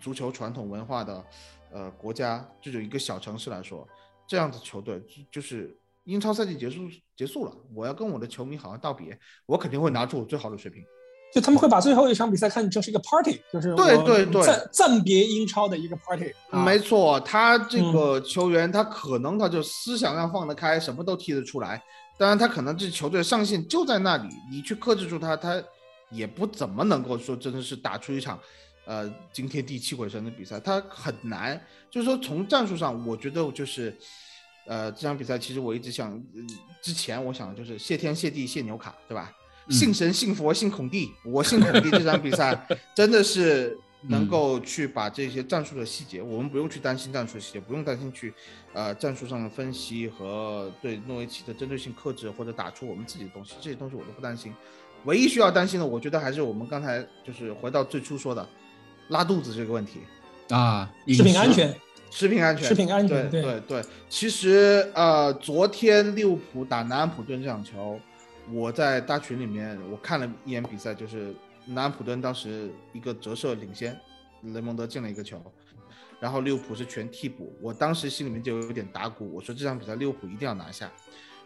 [0.00, 1.24] 足球传统文化的
[1.70, 3.88] 呃国家，这种一个小城市来说，
[4.26, 5.74] 这样的球队就是
[6.04, 6.82] 英超赛季结束
[7.16, 10.84] 结束了，我要跟我的球迷好好道别，我肯定会拿出我最好的水平。
[11.32, 16.62] 就他们会把最后一场比赛看成是一个 party，就是对对对暂暂别英超的一个 party 啊。
[16.62, 21.82] 没错，他这个球员，他可能他就思想上放得开，什么都踢得出来。
[22.18, 25.60] 当然，他可能这球队上限就在那里，你去克制住他，他
[26.10, 28.38] 也不怎么能够说真的是打出一场，
[28.84, 31.58] 呃，惊天地泣鬼神的比赛，他很难。
[31.90, 33.96] 就是说，从战术上，我觉得就是，
[34.66, 36.42] 呃，这场比赛其实我一直想，呃
[36.82, 39.32] 之前我想的就是谢天谢地谢纽卡，对吧？
[39.66, 39.72] 嗯。
[39.72, 48.32] 信神信佛信孔蒂，我信孔蒂这场比赛 真的是能够去把这些战术的细节，我们不用去担心战术细节，不用担心去
[48.72, 54.52] 呃战术上的分析和对诺维奇的针对性克制或者打出我们自己的东西，这些东西我都不担心。
[55.04, 58.48] 唯一需要担心的，我觉得还是我们刚才就是回到最初说的
[59.08, 60.00] 拉肚子这个问题，
[60.50, 61.74] 啊，食品安全，
[62.10, 63.50] 食品安全，食品安全对对。
[63.50, 63.82] 对对。
[64.08, 67.98] 其实呃，昨天利物浦打南安普顿这场球，
[68.50, 71.34] 我在大群里面我看了一眼比赛，就是
[71.66, 73.98] 南安普顿当时一个折射领先，
[74.42, 75.40] 雷蒙德进了一个球，
[76.18, 80.90] 然后利物浦是全替补，我当时心里面就有点打鼓，我说这场比赛利物浦一定要拿下。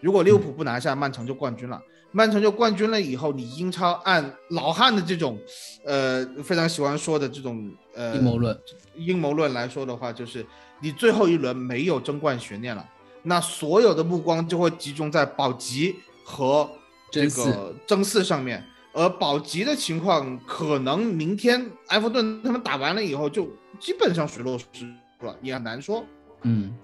[0.01, 1.82] 如果利物浦不拿下，曼城就冠军了。
[2.12, 5.38] 曼城就冠军了以后，你英超按老汉的这种，
[5.84, 8.59] 呃，非常喜欢说的这种呃阴谋论，
[8.94, 10.47] 阴谋论来说的话，就是
[10.80, 12.88] 你最后一轮没有争冠悬念了，
[13.22, 16.70] 那所有的目光就会集中在保级和
[17.16, 18.62] 这个争四上面。
[18.92, 23.46] 而保级的情况，可能明天埃弗顿他们打完了以后，就
[23.78, 26.02] 基本上水落石出了，也很难说。
[26.44, 26.74] 嗯，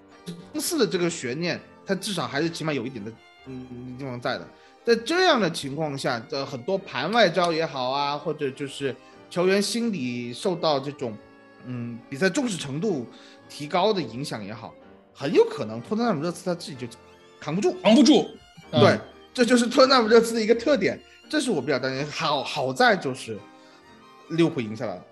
[0.53, 3.11] 争四的这个悬念，它至少还是起码有一点的
[3.47, 4.47] 嗯地方在的。
[4.85, 8.95] 在这样的情况下，这很多盘外招也好啊，或者就是
[9.31, 11.17] 球员心理受到这种
[11.65, 13.07] 嗯比赛重视程度
[13.49, 14.71] 提高的影响也好，
[15.15, 16.85] 很有可能托特纳姆热刺他自己就
[17.39, 18.27] 扛不住，扛不住。
[18.69, 18.99] 对，
[19.33, 22.05] 这就是托特纳姆热刺的一个特点，这是我比较担心。
[22.11, 23.37] 好好在就是
[24.29, 25.05] 利物浦赢下来了，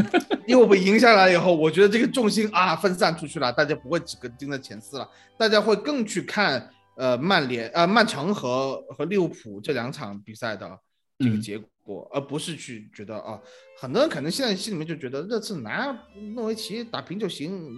[0.46, 6.70] 利物浦赢下来以后，我觉得这个重心啊分散出去了，大家不会只跟盯着前四了，大家会更去看。
[7.00, 10.68] 呃，曼联、呃，曼城和和利物浦这两场比赛的
[11.16, 13.38] 这个结果，而不是去觉得啊，
[13.78, 15.96] 很多人可能现在心里面就觉得热刺拿
[16.34, 17.72] 诺维奇打平就行，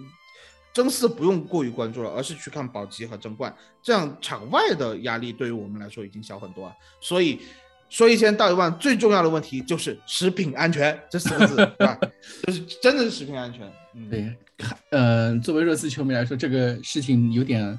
[0.73, 6.73] 争四不用过于关注了，而是去看保级和争冠，这样场外的压力对于我们来说已经小很多啊。
[7.01, 7.41] 所以
[7.89, 11.99] 说一千道一万，最重要的问题就是食品安全这四个字，对吧？
[12.47, 13.71] 就是真的是食品安全。
[14.09, 14.37] 对，
[14.91, 17.79] 嗯，作为热刺球迷来说，这个事情有点。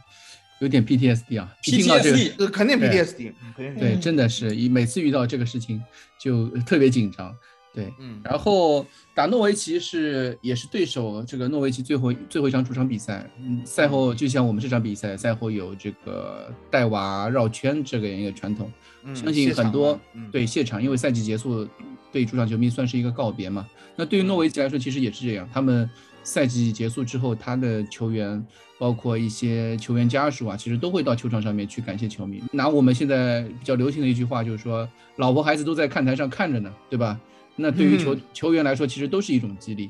[0.59, 3.33] 有点 PTSD 啊，PTSD，肯定 PTSD，
[3.79, 5.83] 对，真的是，一每次遇到这个事情
[6.19, 7.35] 就特别紧张，
[7.73, 18.71] 对，嗯，然后打诺维奇是也是对手，这个诺维奇最后最后一场主场比赛，嗯，赛后就像我们这场比赛，赛后有这个带娃绕圈这个一个传统，
[19.13, 19.99] 相信很多
[20.31, 21.67] 对谢场，因为赛季结束
[22.11, 25.89] 对主场球迷算是一个告别嘛，那对于诺维奇来说其实也是这样，他们
[26.23, 28.45] 赛季结束之后，他的球员。
[28.81, 32.41] 包括一些球员家属啊，其实都会到球场上面去感谢球迷。
[32.51, 37.19] 拿我们现在比较流行的一句话，就是说，老婆孩子都在看台上看着呢，对吧？
[37.55, 39.89] 那对于球球员来说，其实都是一种激励，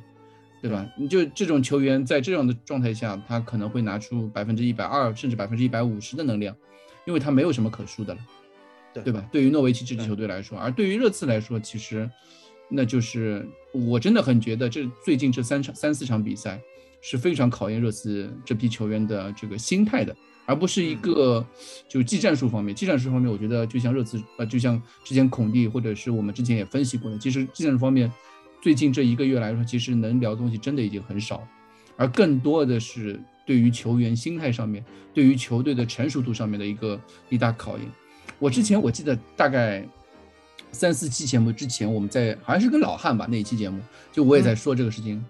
[0.62, 0.88] 对吧？
[0.98, 6.56] 你就这种球员在这样的状态下，他可能会拿出百分之一百二甚至百分之一百五十的能量，
[7.06, 8.20] 因为他没有什么可输的了，
[9.04, 9.28] 对吧？
[9.32, 12.10] 对于诺维奇这支球队来说，而对于热刺来说，其实
[12.70, 16.60] 那就是我真的很觉得，这最近这三场三四场比赛。
[17.04, 20.16] 是非常考验热刺这批球员的这个心态的，
[20.52, 21.46] 而不是一个
[21.88, 22.76] 就技战术方面。
[22.76, 28.12] 技战术方面，我觉得就像热刺呃，就像之前孔蒂或者是我们之前也分析过的，其实技战术方面，
[28.62, 31.48] 最近这一个月来说，其实能聊的东西真的已经很少，
[31.96, 34.84] 而更多的是对于球员心态上面，
[35.14, 37.00] 对于球队的成熟度上面的一个
[37.30, 37.88] 一大考验。
[38.38, 39.88] 我之前我记得大概
[40.74, 43.80] 三四期节目之前，我们在好像是跟老汉吧那一期节目，
[44.12, 45.24] 就我也在说这个事情。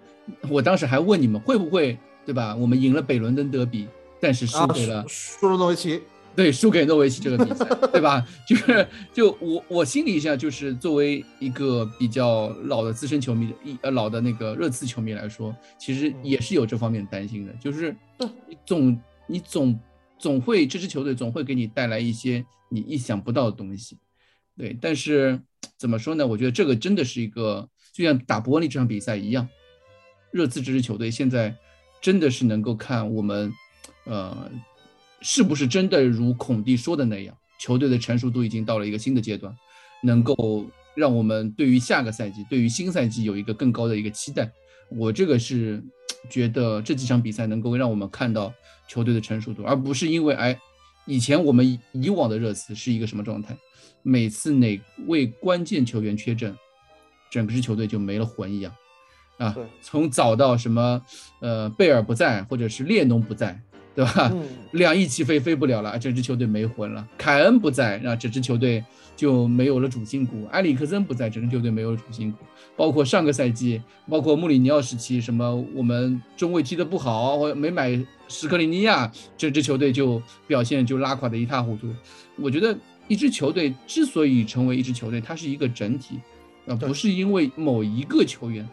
[0.48, 2.54] 我当时还问你们会不会对吧？
[2.54, 3.88] 我们赢了北伦敦德比，
[4.22, 6.00] 但是输给了输了诺维奇，
[6.36, 8.24] 对，输给诺维奇这个比赛， 对吧？
[8.46, 17.96] 就是就我我心里下就是作为一个比较老的资深球迷，一呃老的那个热刺球迷来说，其实也是有这方面担心的，就是
[18.48, 19.76] 你总你总
[20.20, 23.98] 总会这支球队总会给你带来一些你意想不到的东西，
[24.56, 24.78] 对。
[24.80, 25.40] 但是
[25.76, 26.24] 怎么说呢？
[26.24, 29.48] 我觉得这个真的是一个就像打伯恩利这场比赛一样。
[30.30, 31.54] 热刺这支球队现在
[32.00, 33.52] 真的是能够看我们，
[34.04, 34.50] 呃，
[35.20, 39.54] 是不是真的如孔蒂说的那样，球队的成熟度已经到了一个新的阶段，
[40.02, 44.50] 能够让我们对于下个赛季、对于新赛季有一个更高的一个期待。
[44.88, 45.82] 我这个是
[46.28, 48.52] 觉得这几场比赛能够让我们看到
[48.88, 50.58] 球队的成熟度，而不是因为哎，
[51.06, 53.56] 以前我们以往的热刺是一个什么状态，
[54.02, 56.54] 每次哪位关键球员缺阵，
[57.30, 58.74] 整个支球队就没了魂一样。
[59.38, 61.02] 啊，从早到什么，
[61.40, 63.58] 呃，贝尔不在，或者是列侬不在，
[63.94, 64.32] 对吧？
[64.72, 67.06] 两翼齐飞飞不了了，这支球队没魂了。
[67.18, 68.82] 凯恩不在，那这支球队
[69.14, 70.46] 就没有了主心骨。
[70.50, 72.38] 埃里克森不在，这支球队没有了主心骨。
[72.76, 81.88] 包括上个赛季，包括穆里尼奥时期，什么我们中卫踢得不好，或没买斯科里尼亚，这支球队就表现就拉垮的一塌糊涂。
[82.36, 82.76] 我觉得
[83.08, 86.18] 一支球队之所以成为一支球队，它是一个整体，
[86.66, 88.68] 啊，不是因为某一个球员。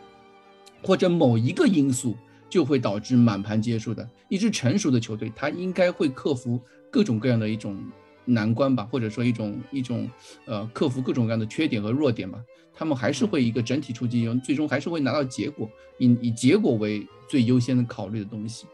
[0.81, 2.15] 或者某一个因素
[2.49, 7.77] 就会导致满盘皆输的一支成熟的球队，他应该会克服各种各样的一种
[8.25, 10.09] 难关吧，或者说一种一种
[10.45, 12.43] 呃克服各种各样的缺点和弱点吧。
[12.73, 18.65] 他们还是会一个整体出击，最终还是会拿到结果，以以结果为最优先的考虑的东西。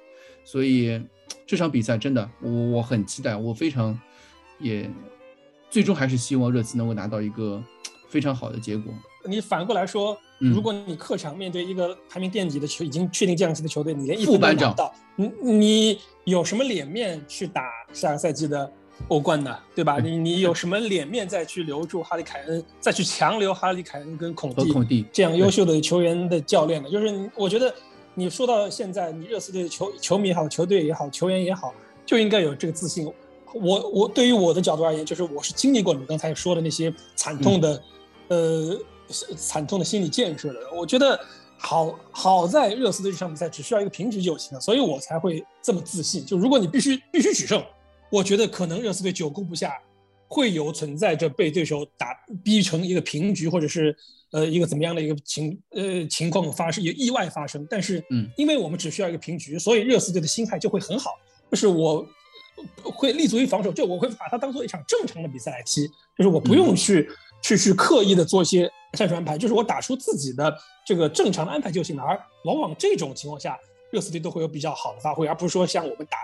[0.44, 1.02] 所以
[1.46, 4.00] 这场比赛真的，我我很期待，我非常
[4.60, 4.90] 也
[5.70, 7.64] 最终还是希望热刺能够拿到一个
[8.08, 8.94] 非常好的结果。
[9.26, 10.18] 你反过来说。
[10.40, 17.64] 如果你客场面对一个排名垫底的球，已经确定降级的球队，你连一分都拿不到，你你有什么脸面去打
[17.94, 18.70] 下个赛季的
[19.08, 19.58] 欧冠呢？
[19.74, 20.00] 对吧？
[20.00, 26.90] 你你有什么脸面再去留住哈利凯恩，再去强留哈利凯恩跟孔蒂孔蒂这样优秀的球员的教练呢？
[26.90, 27.74] 就是我觉得
[28.14, 31.74] 你说到现在，你热刺队的球球迷也好，球队也好，球员也好，
[32.06, 33.10] 就应该有这个自信。
[33.54, 37.82] 我我对于我的角度而言，就是我是经历过你们刚才说的那些惨痛的，
[38.28, 38.78] 呃，
[39.36, 40.60] 惨痛的心理建设的。
[40.74, 41.20] 我觉得
[41.58, 46.26] 好好在热刺队这场比赛只需要一个平局就行了，所以我才会这么自信。
[46.26, 47.64] 就如果你必须必须取胜，
[48.10, 49.74] 我觉得可能热刺队久攻不下，
[50.28, 53.96] 会有存在着被对手打逼成一个平局，或者是
[54.32, 57.66] 呃一个怎么样的一个情呃情况发生，有意外发生。
[57.70, 61.12] 但是，嗯，因为我们只需要一个平局，所以热刺队的心态就会很好，
[61.52, 62.08] 就是我。
[62.82, 65.86] 会立足于防守，就我会把它当做一场正常的比赛来踢，
[66.18, 67.08] 就是我不用去
[67.44, 72.04] 去去刻意的做一些战术安排，就是我打出自己的这个正常的安排就行了。
[72.04, 73.60] 而往往这种情况下，
[73.92, 76.18] 热刺队都会有比较好的发挥，而不是说像我们打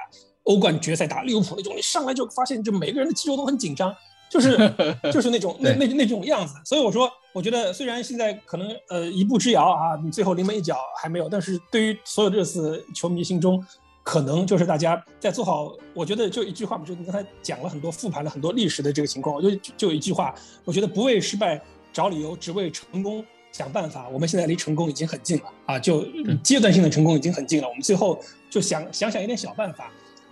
[0.44, 3.96] 欧冠决赛打利物浦那种，你上来就发现就每个人的肌肉都很紧张，
[4.30, 4.58] 就是
[5.12, 6.56] 就是那种那那那种样子。
[6.66, 13.64] 所以我说，我觉得虽然现在可能呃一步之遥啊，你最后临门一脚还没有，但是对于所有热刺球迷心中。
[14.04, 20.34] 可能就是大家在做好，我觉得就一句话嘛，就你刚才讲了很多，复盘了很多历史的这个情况，我就就一句话，
[20.66, 21.62] 我觉得不畏失败
[21.92, 24.08] 找理由，只为成功想办法。
[24.10, 26.06] 我们现在离成功已经很近了啊，就
[26.44, 27.68] 阶段性的成功已经很近了。
[27.68, 28.20] 我们最后
[28.50, 29.92] 就想想想一点小办法，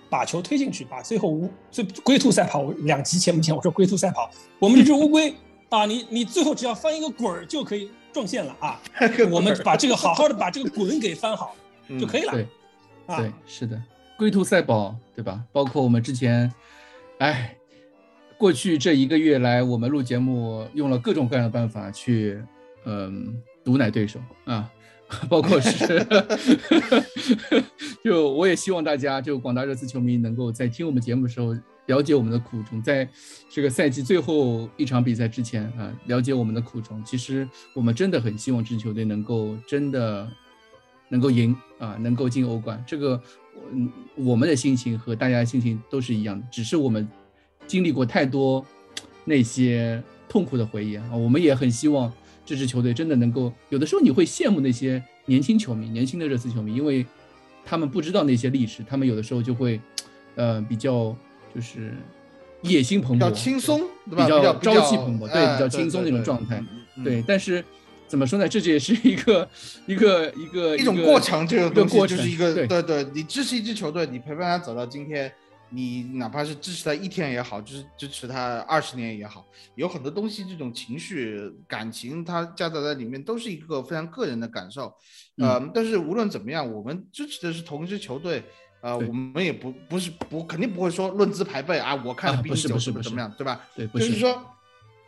[0.10, 5.34] 把球推进去，把最后乌最龟兔赛跑两集前前我说龟兔赛跑，我们这只乌龟
[5.70, 8.82] 啊，你你最后只要翻一个滚儿就可以撞线了啊。
[9.30, 11.56] 我们把这个好好的把这个 滚给翻好
[12.00, 12.34] 就可以了。
[13.08, 13.82] 对，是的，
[14.18, 15.44] 龟兔赛跑，对吧？
[15.52, 16.52] 包括我们之前，
[17.20, 17.56] 哎，
[18.40, 22.42] 过去这一个月来，我们录节目用了各种各样的办法去，
[22.86, 23.36] 嗯，
[23.66, 24.72] 毒奶对手啊，
[25.28, 26.08] 包括是，
[28.02, 31.54] 就我也希望大家，就广大热刺球迷，能够在听我们节目的时候，
[31.88, 33.06] 了解我们的苦衷，在
[33.50, 37.04] 这个赛季最后一场比赛之前啊，了解我们的苦衷。
[37.04, 40.26] 其实我们真的很希望这支球队能够真的。
[41.12, 43.20] 能够赢啊，能够进欧冠，这个，
[43.72, 47.10] 嗯，我们的心情和大家的心情都是一样的，只是我们
[47.70, 48.66] 经历过太多
[49.26, 52.12] 那些痛苦的回忆啊，我们也很希望
[52.44, 57.06] 这支球队真的能够，有的时候你会羡慕那些年轻球迷，年轻的热刺球迷，因为
[57.64, 59.80] 他们不知道那些历史，他们有的时候就会，
[60.36, 61.16] 呃，比较
[61.54, 61.94] 就是
[62.64, 66.62] 野心蓬勃，比较轻松，比较朝气蓬勃，对，比较轻松那种状态，
[67.06, 67.64] 对，但是。
[68.10, 68.50] 怎么说呢？
[68.50, 69.48] 这也是一个
[69.86, 75.32] 一个一个一种过程，这个过程就是一个对对，你支持一支球队，你陪伴他走到今天，
[75.70, 79.46] 你哪怕是支持他一天也好，就是支持他二十年也好，
[79.76, 84.94] 有很多东西，这种情绪感情，它夹杂在里面，都是一个非常个人的感受。
[85.38, 88.44] 呃，但是无论怎么样，我们支持的是同一支球队，
[88.82, 93.62] 呃，我们也不不是不肯定不会说论资排辈啊，我看比你久是怎么样，对吧？
[93.76, 94.44] 对，就是说。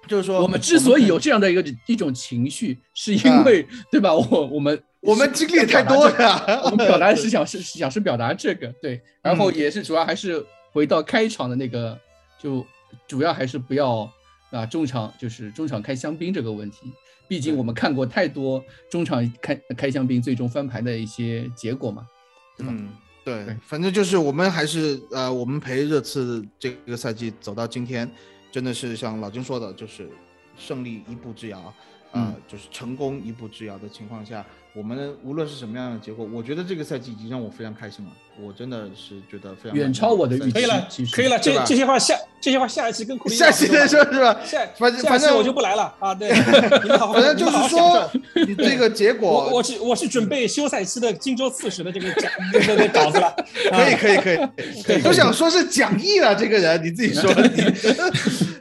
[0.08, 4.14] 就是说，我们之所以有这样的一个一种情绪，是因为，对吧？
[4.14, 11.98] 我我们我们经历太多了，我们表达是想是想是表达这个，对，然后也是主要还是回到开场的那个，
[12.42, 12.66] 就
[13.08, 14.12] 主要还是不要
[14.50, 16.92] 啊中场就是中场开香槟这个问题，
[17.28, 22.06] 毕竟我们看过太多中场开开香槟最终翻盘的一些结果嘛，
[22.58, 22.74] 对吧？
[22.76, 22.90] 嗯，
[23.24, 28.12] 对，反正就是我们还是呃，我们陪热刺这个赛季走到今天。
[28.52, 30.10] 真的是像老金说的，就是
[30.58, 31.74] 胜利一步之遥，
[32.12, 34.46] 啊，就是成功一步之遥的情况下。
[34.74, 38.12] 我们无论是什么样的结果，我觉得这个赛季已经让我非常开心了。
[38.42, 40.52] 我真的是觉得非常远超我的预期。
[40.52, 41.38] 可以了，可以了。
[41.38, 44.40] 这这些话下这些话下一期跟库里下期再说，是吧？
[44.46, 46.16] 下反正反正我就不来了啊。
[46.16, 46.32] 对，
[46.98, 48.10] 反正就是说，
[48.48, 53.36] 你这个结果，我我是我是准备休赛期的荆州刺史的这个讲这个稿子了。
[53.72, 56.34] 可以可以可 以可以，都想说是讲义了。
[56.34, 57.30] 这个人你自己说，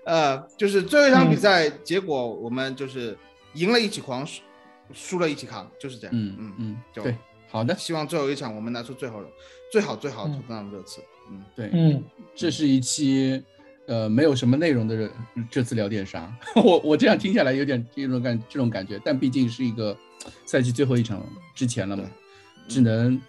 [0.05, 3.17] 呃，就是最后一场比赛结果，我们就是
[3.55, 4.27] 赢了一起狂。
[4.93, 6.16] 输了一起扛，就是这样。
[6.16, 7.14] 嗯嗯嗯，对，
[7.49, 7.76] 好的。
[7.76, 9.28] 希望最后一场我们拿出最好的、
[9.72, 11.01] 最好最好的那热刺。
[11.30, 12.03] 嗯，对，嗯，
[12.34, 13.43] 这是一期
[13.86, 15.11] 呃没有什么内容的
[15.51, 16.32] 这次聊点啥？
[16.57, 19.97] 我我这样听下来有点这种感这种感觉，但毕竟是一个
[20.45, 21.24] 赛季最后一场
[21.55, 22.05] 之前了嘛，
[22.68, 23.20] 只能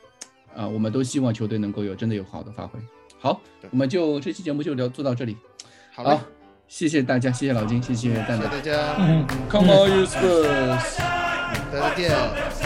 [0.56, 2.80] 啊，我们都希望球队能够有真的有好的发挥。
[3.20, 3.40] 好，
[3.70, 5.38] 我们就这期节目就聊做到这里。
[5.94, 6.20] 好，
[6.68, 8.96] 谢谢大家，谢谢老金，谢谢蛋蛋，大家。
[8.98, 11.21] 嗯，Come on, you Spurs。
[11.72, 12.61] 再见。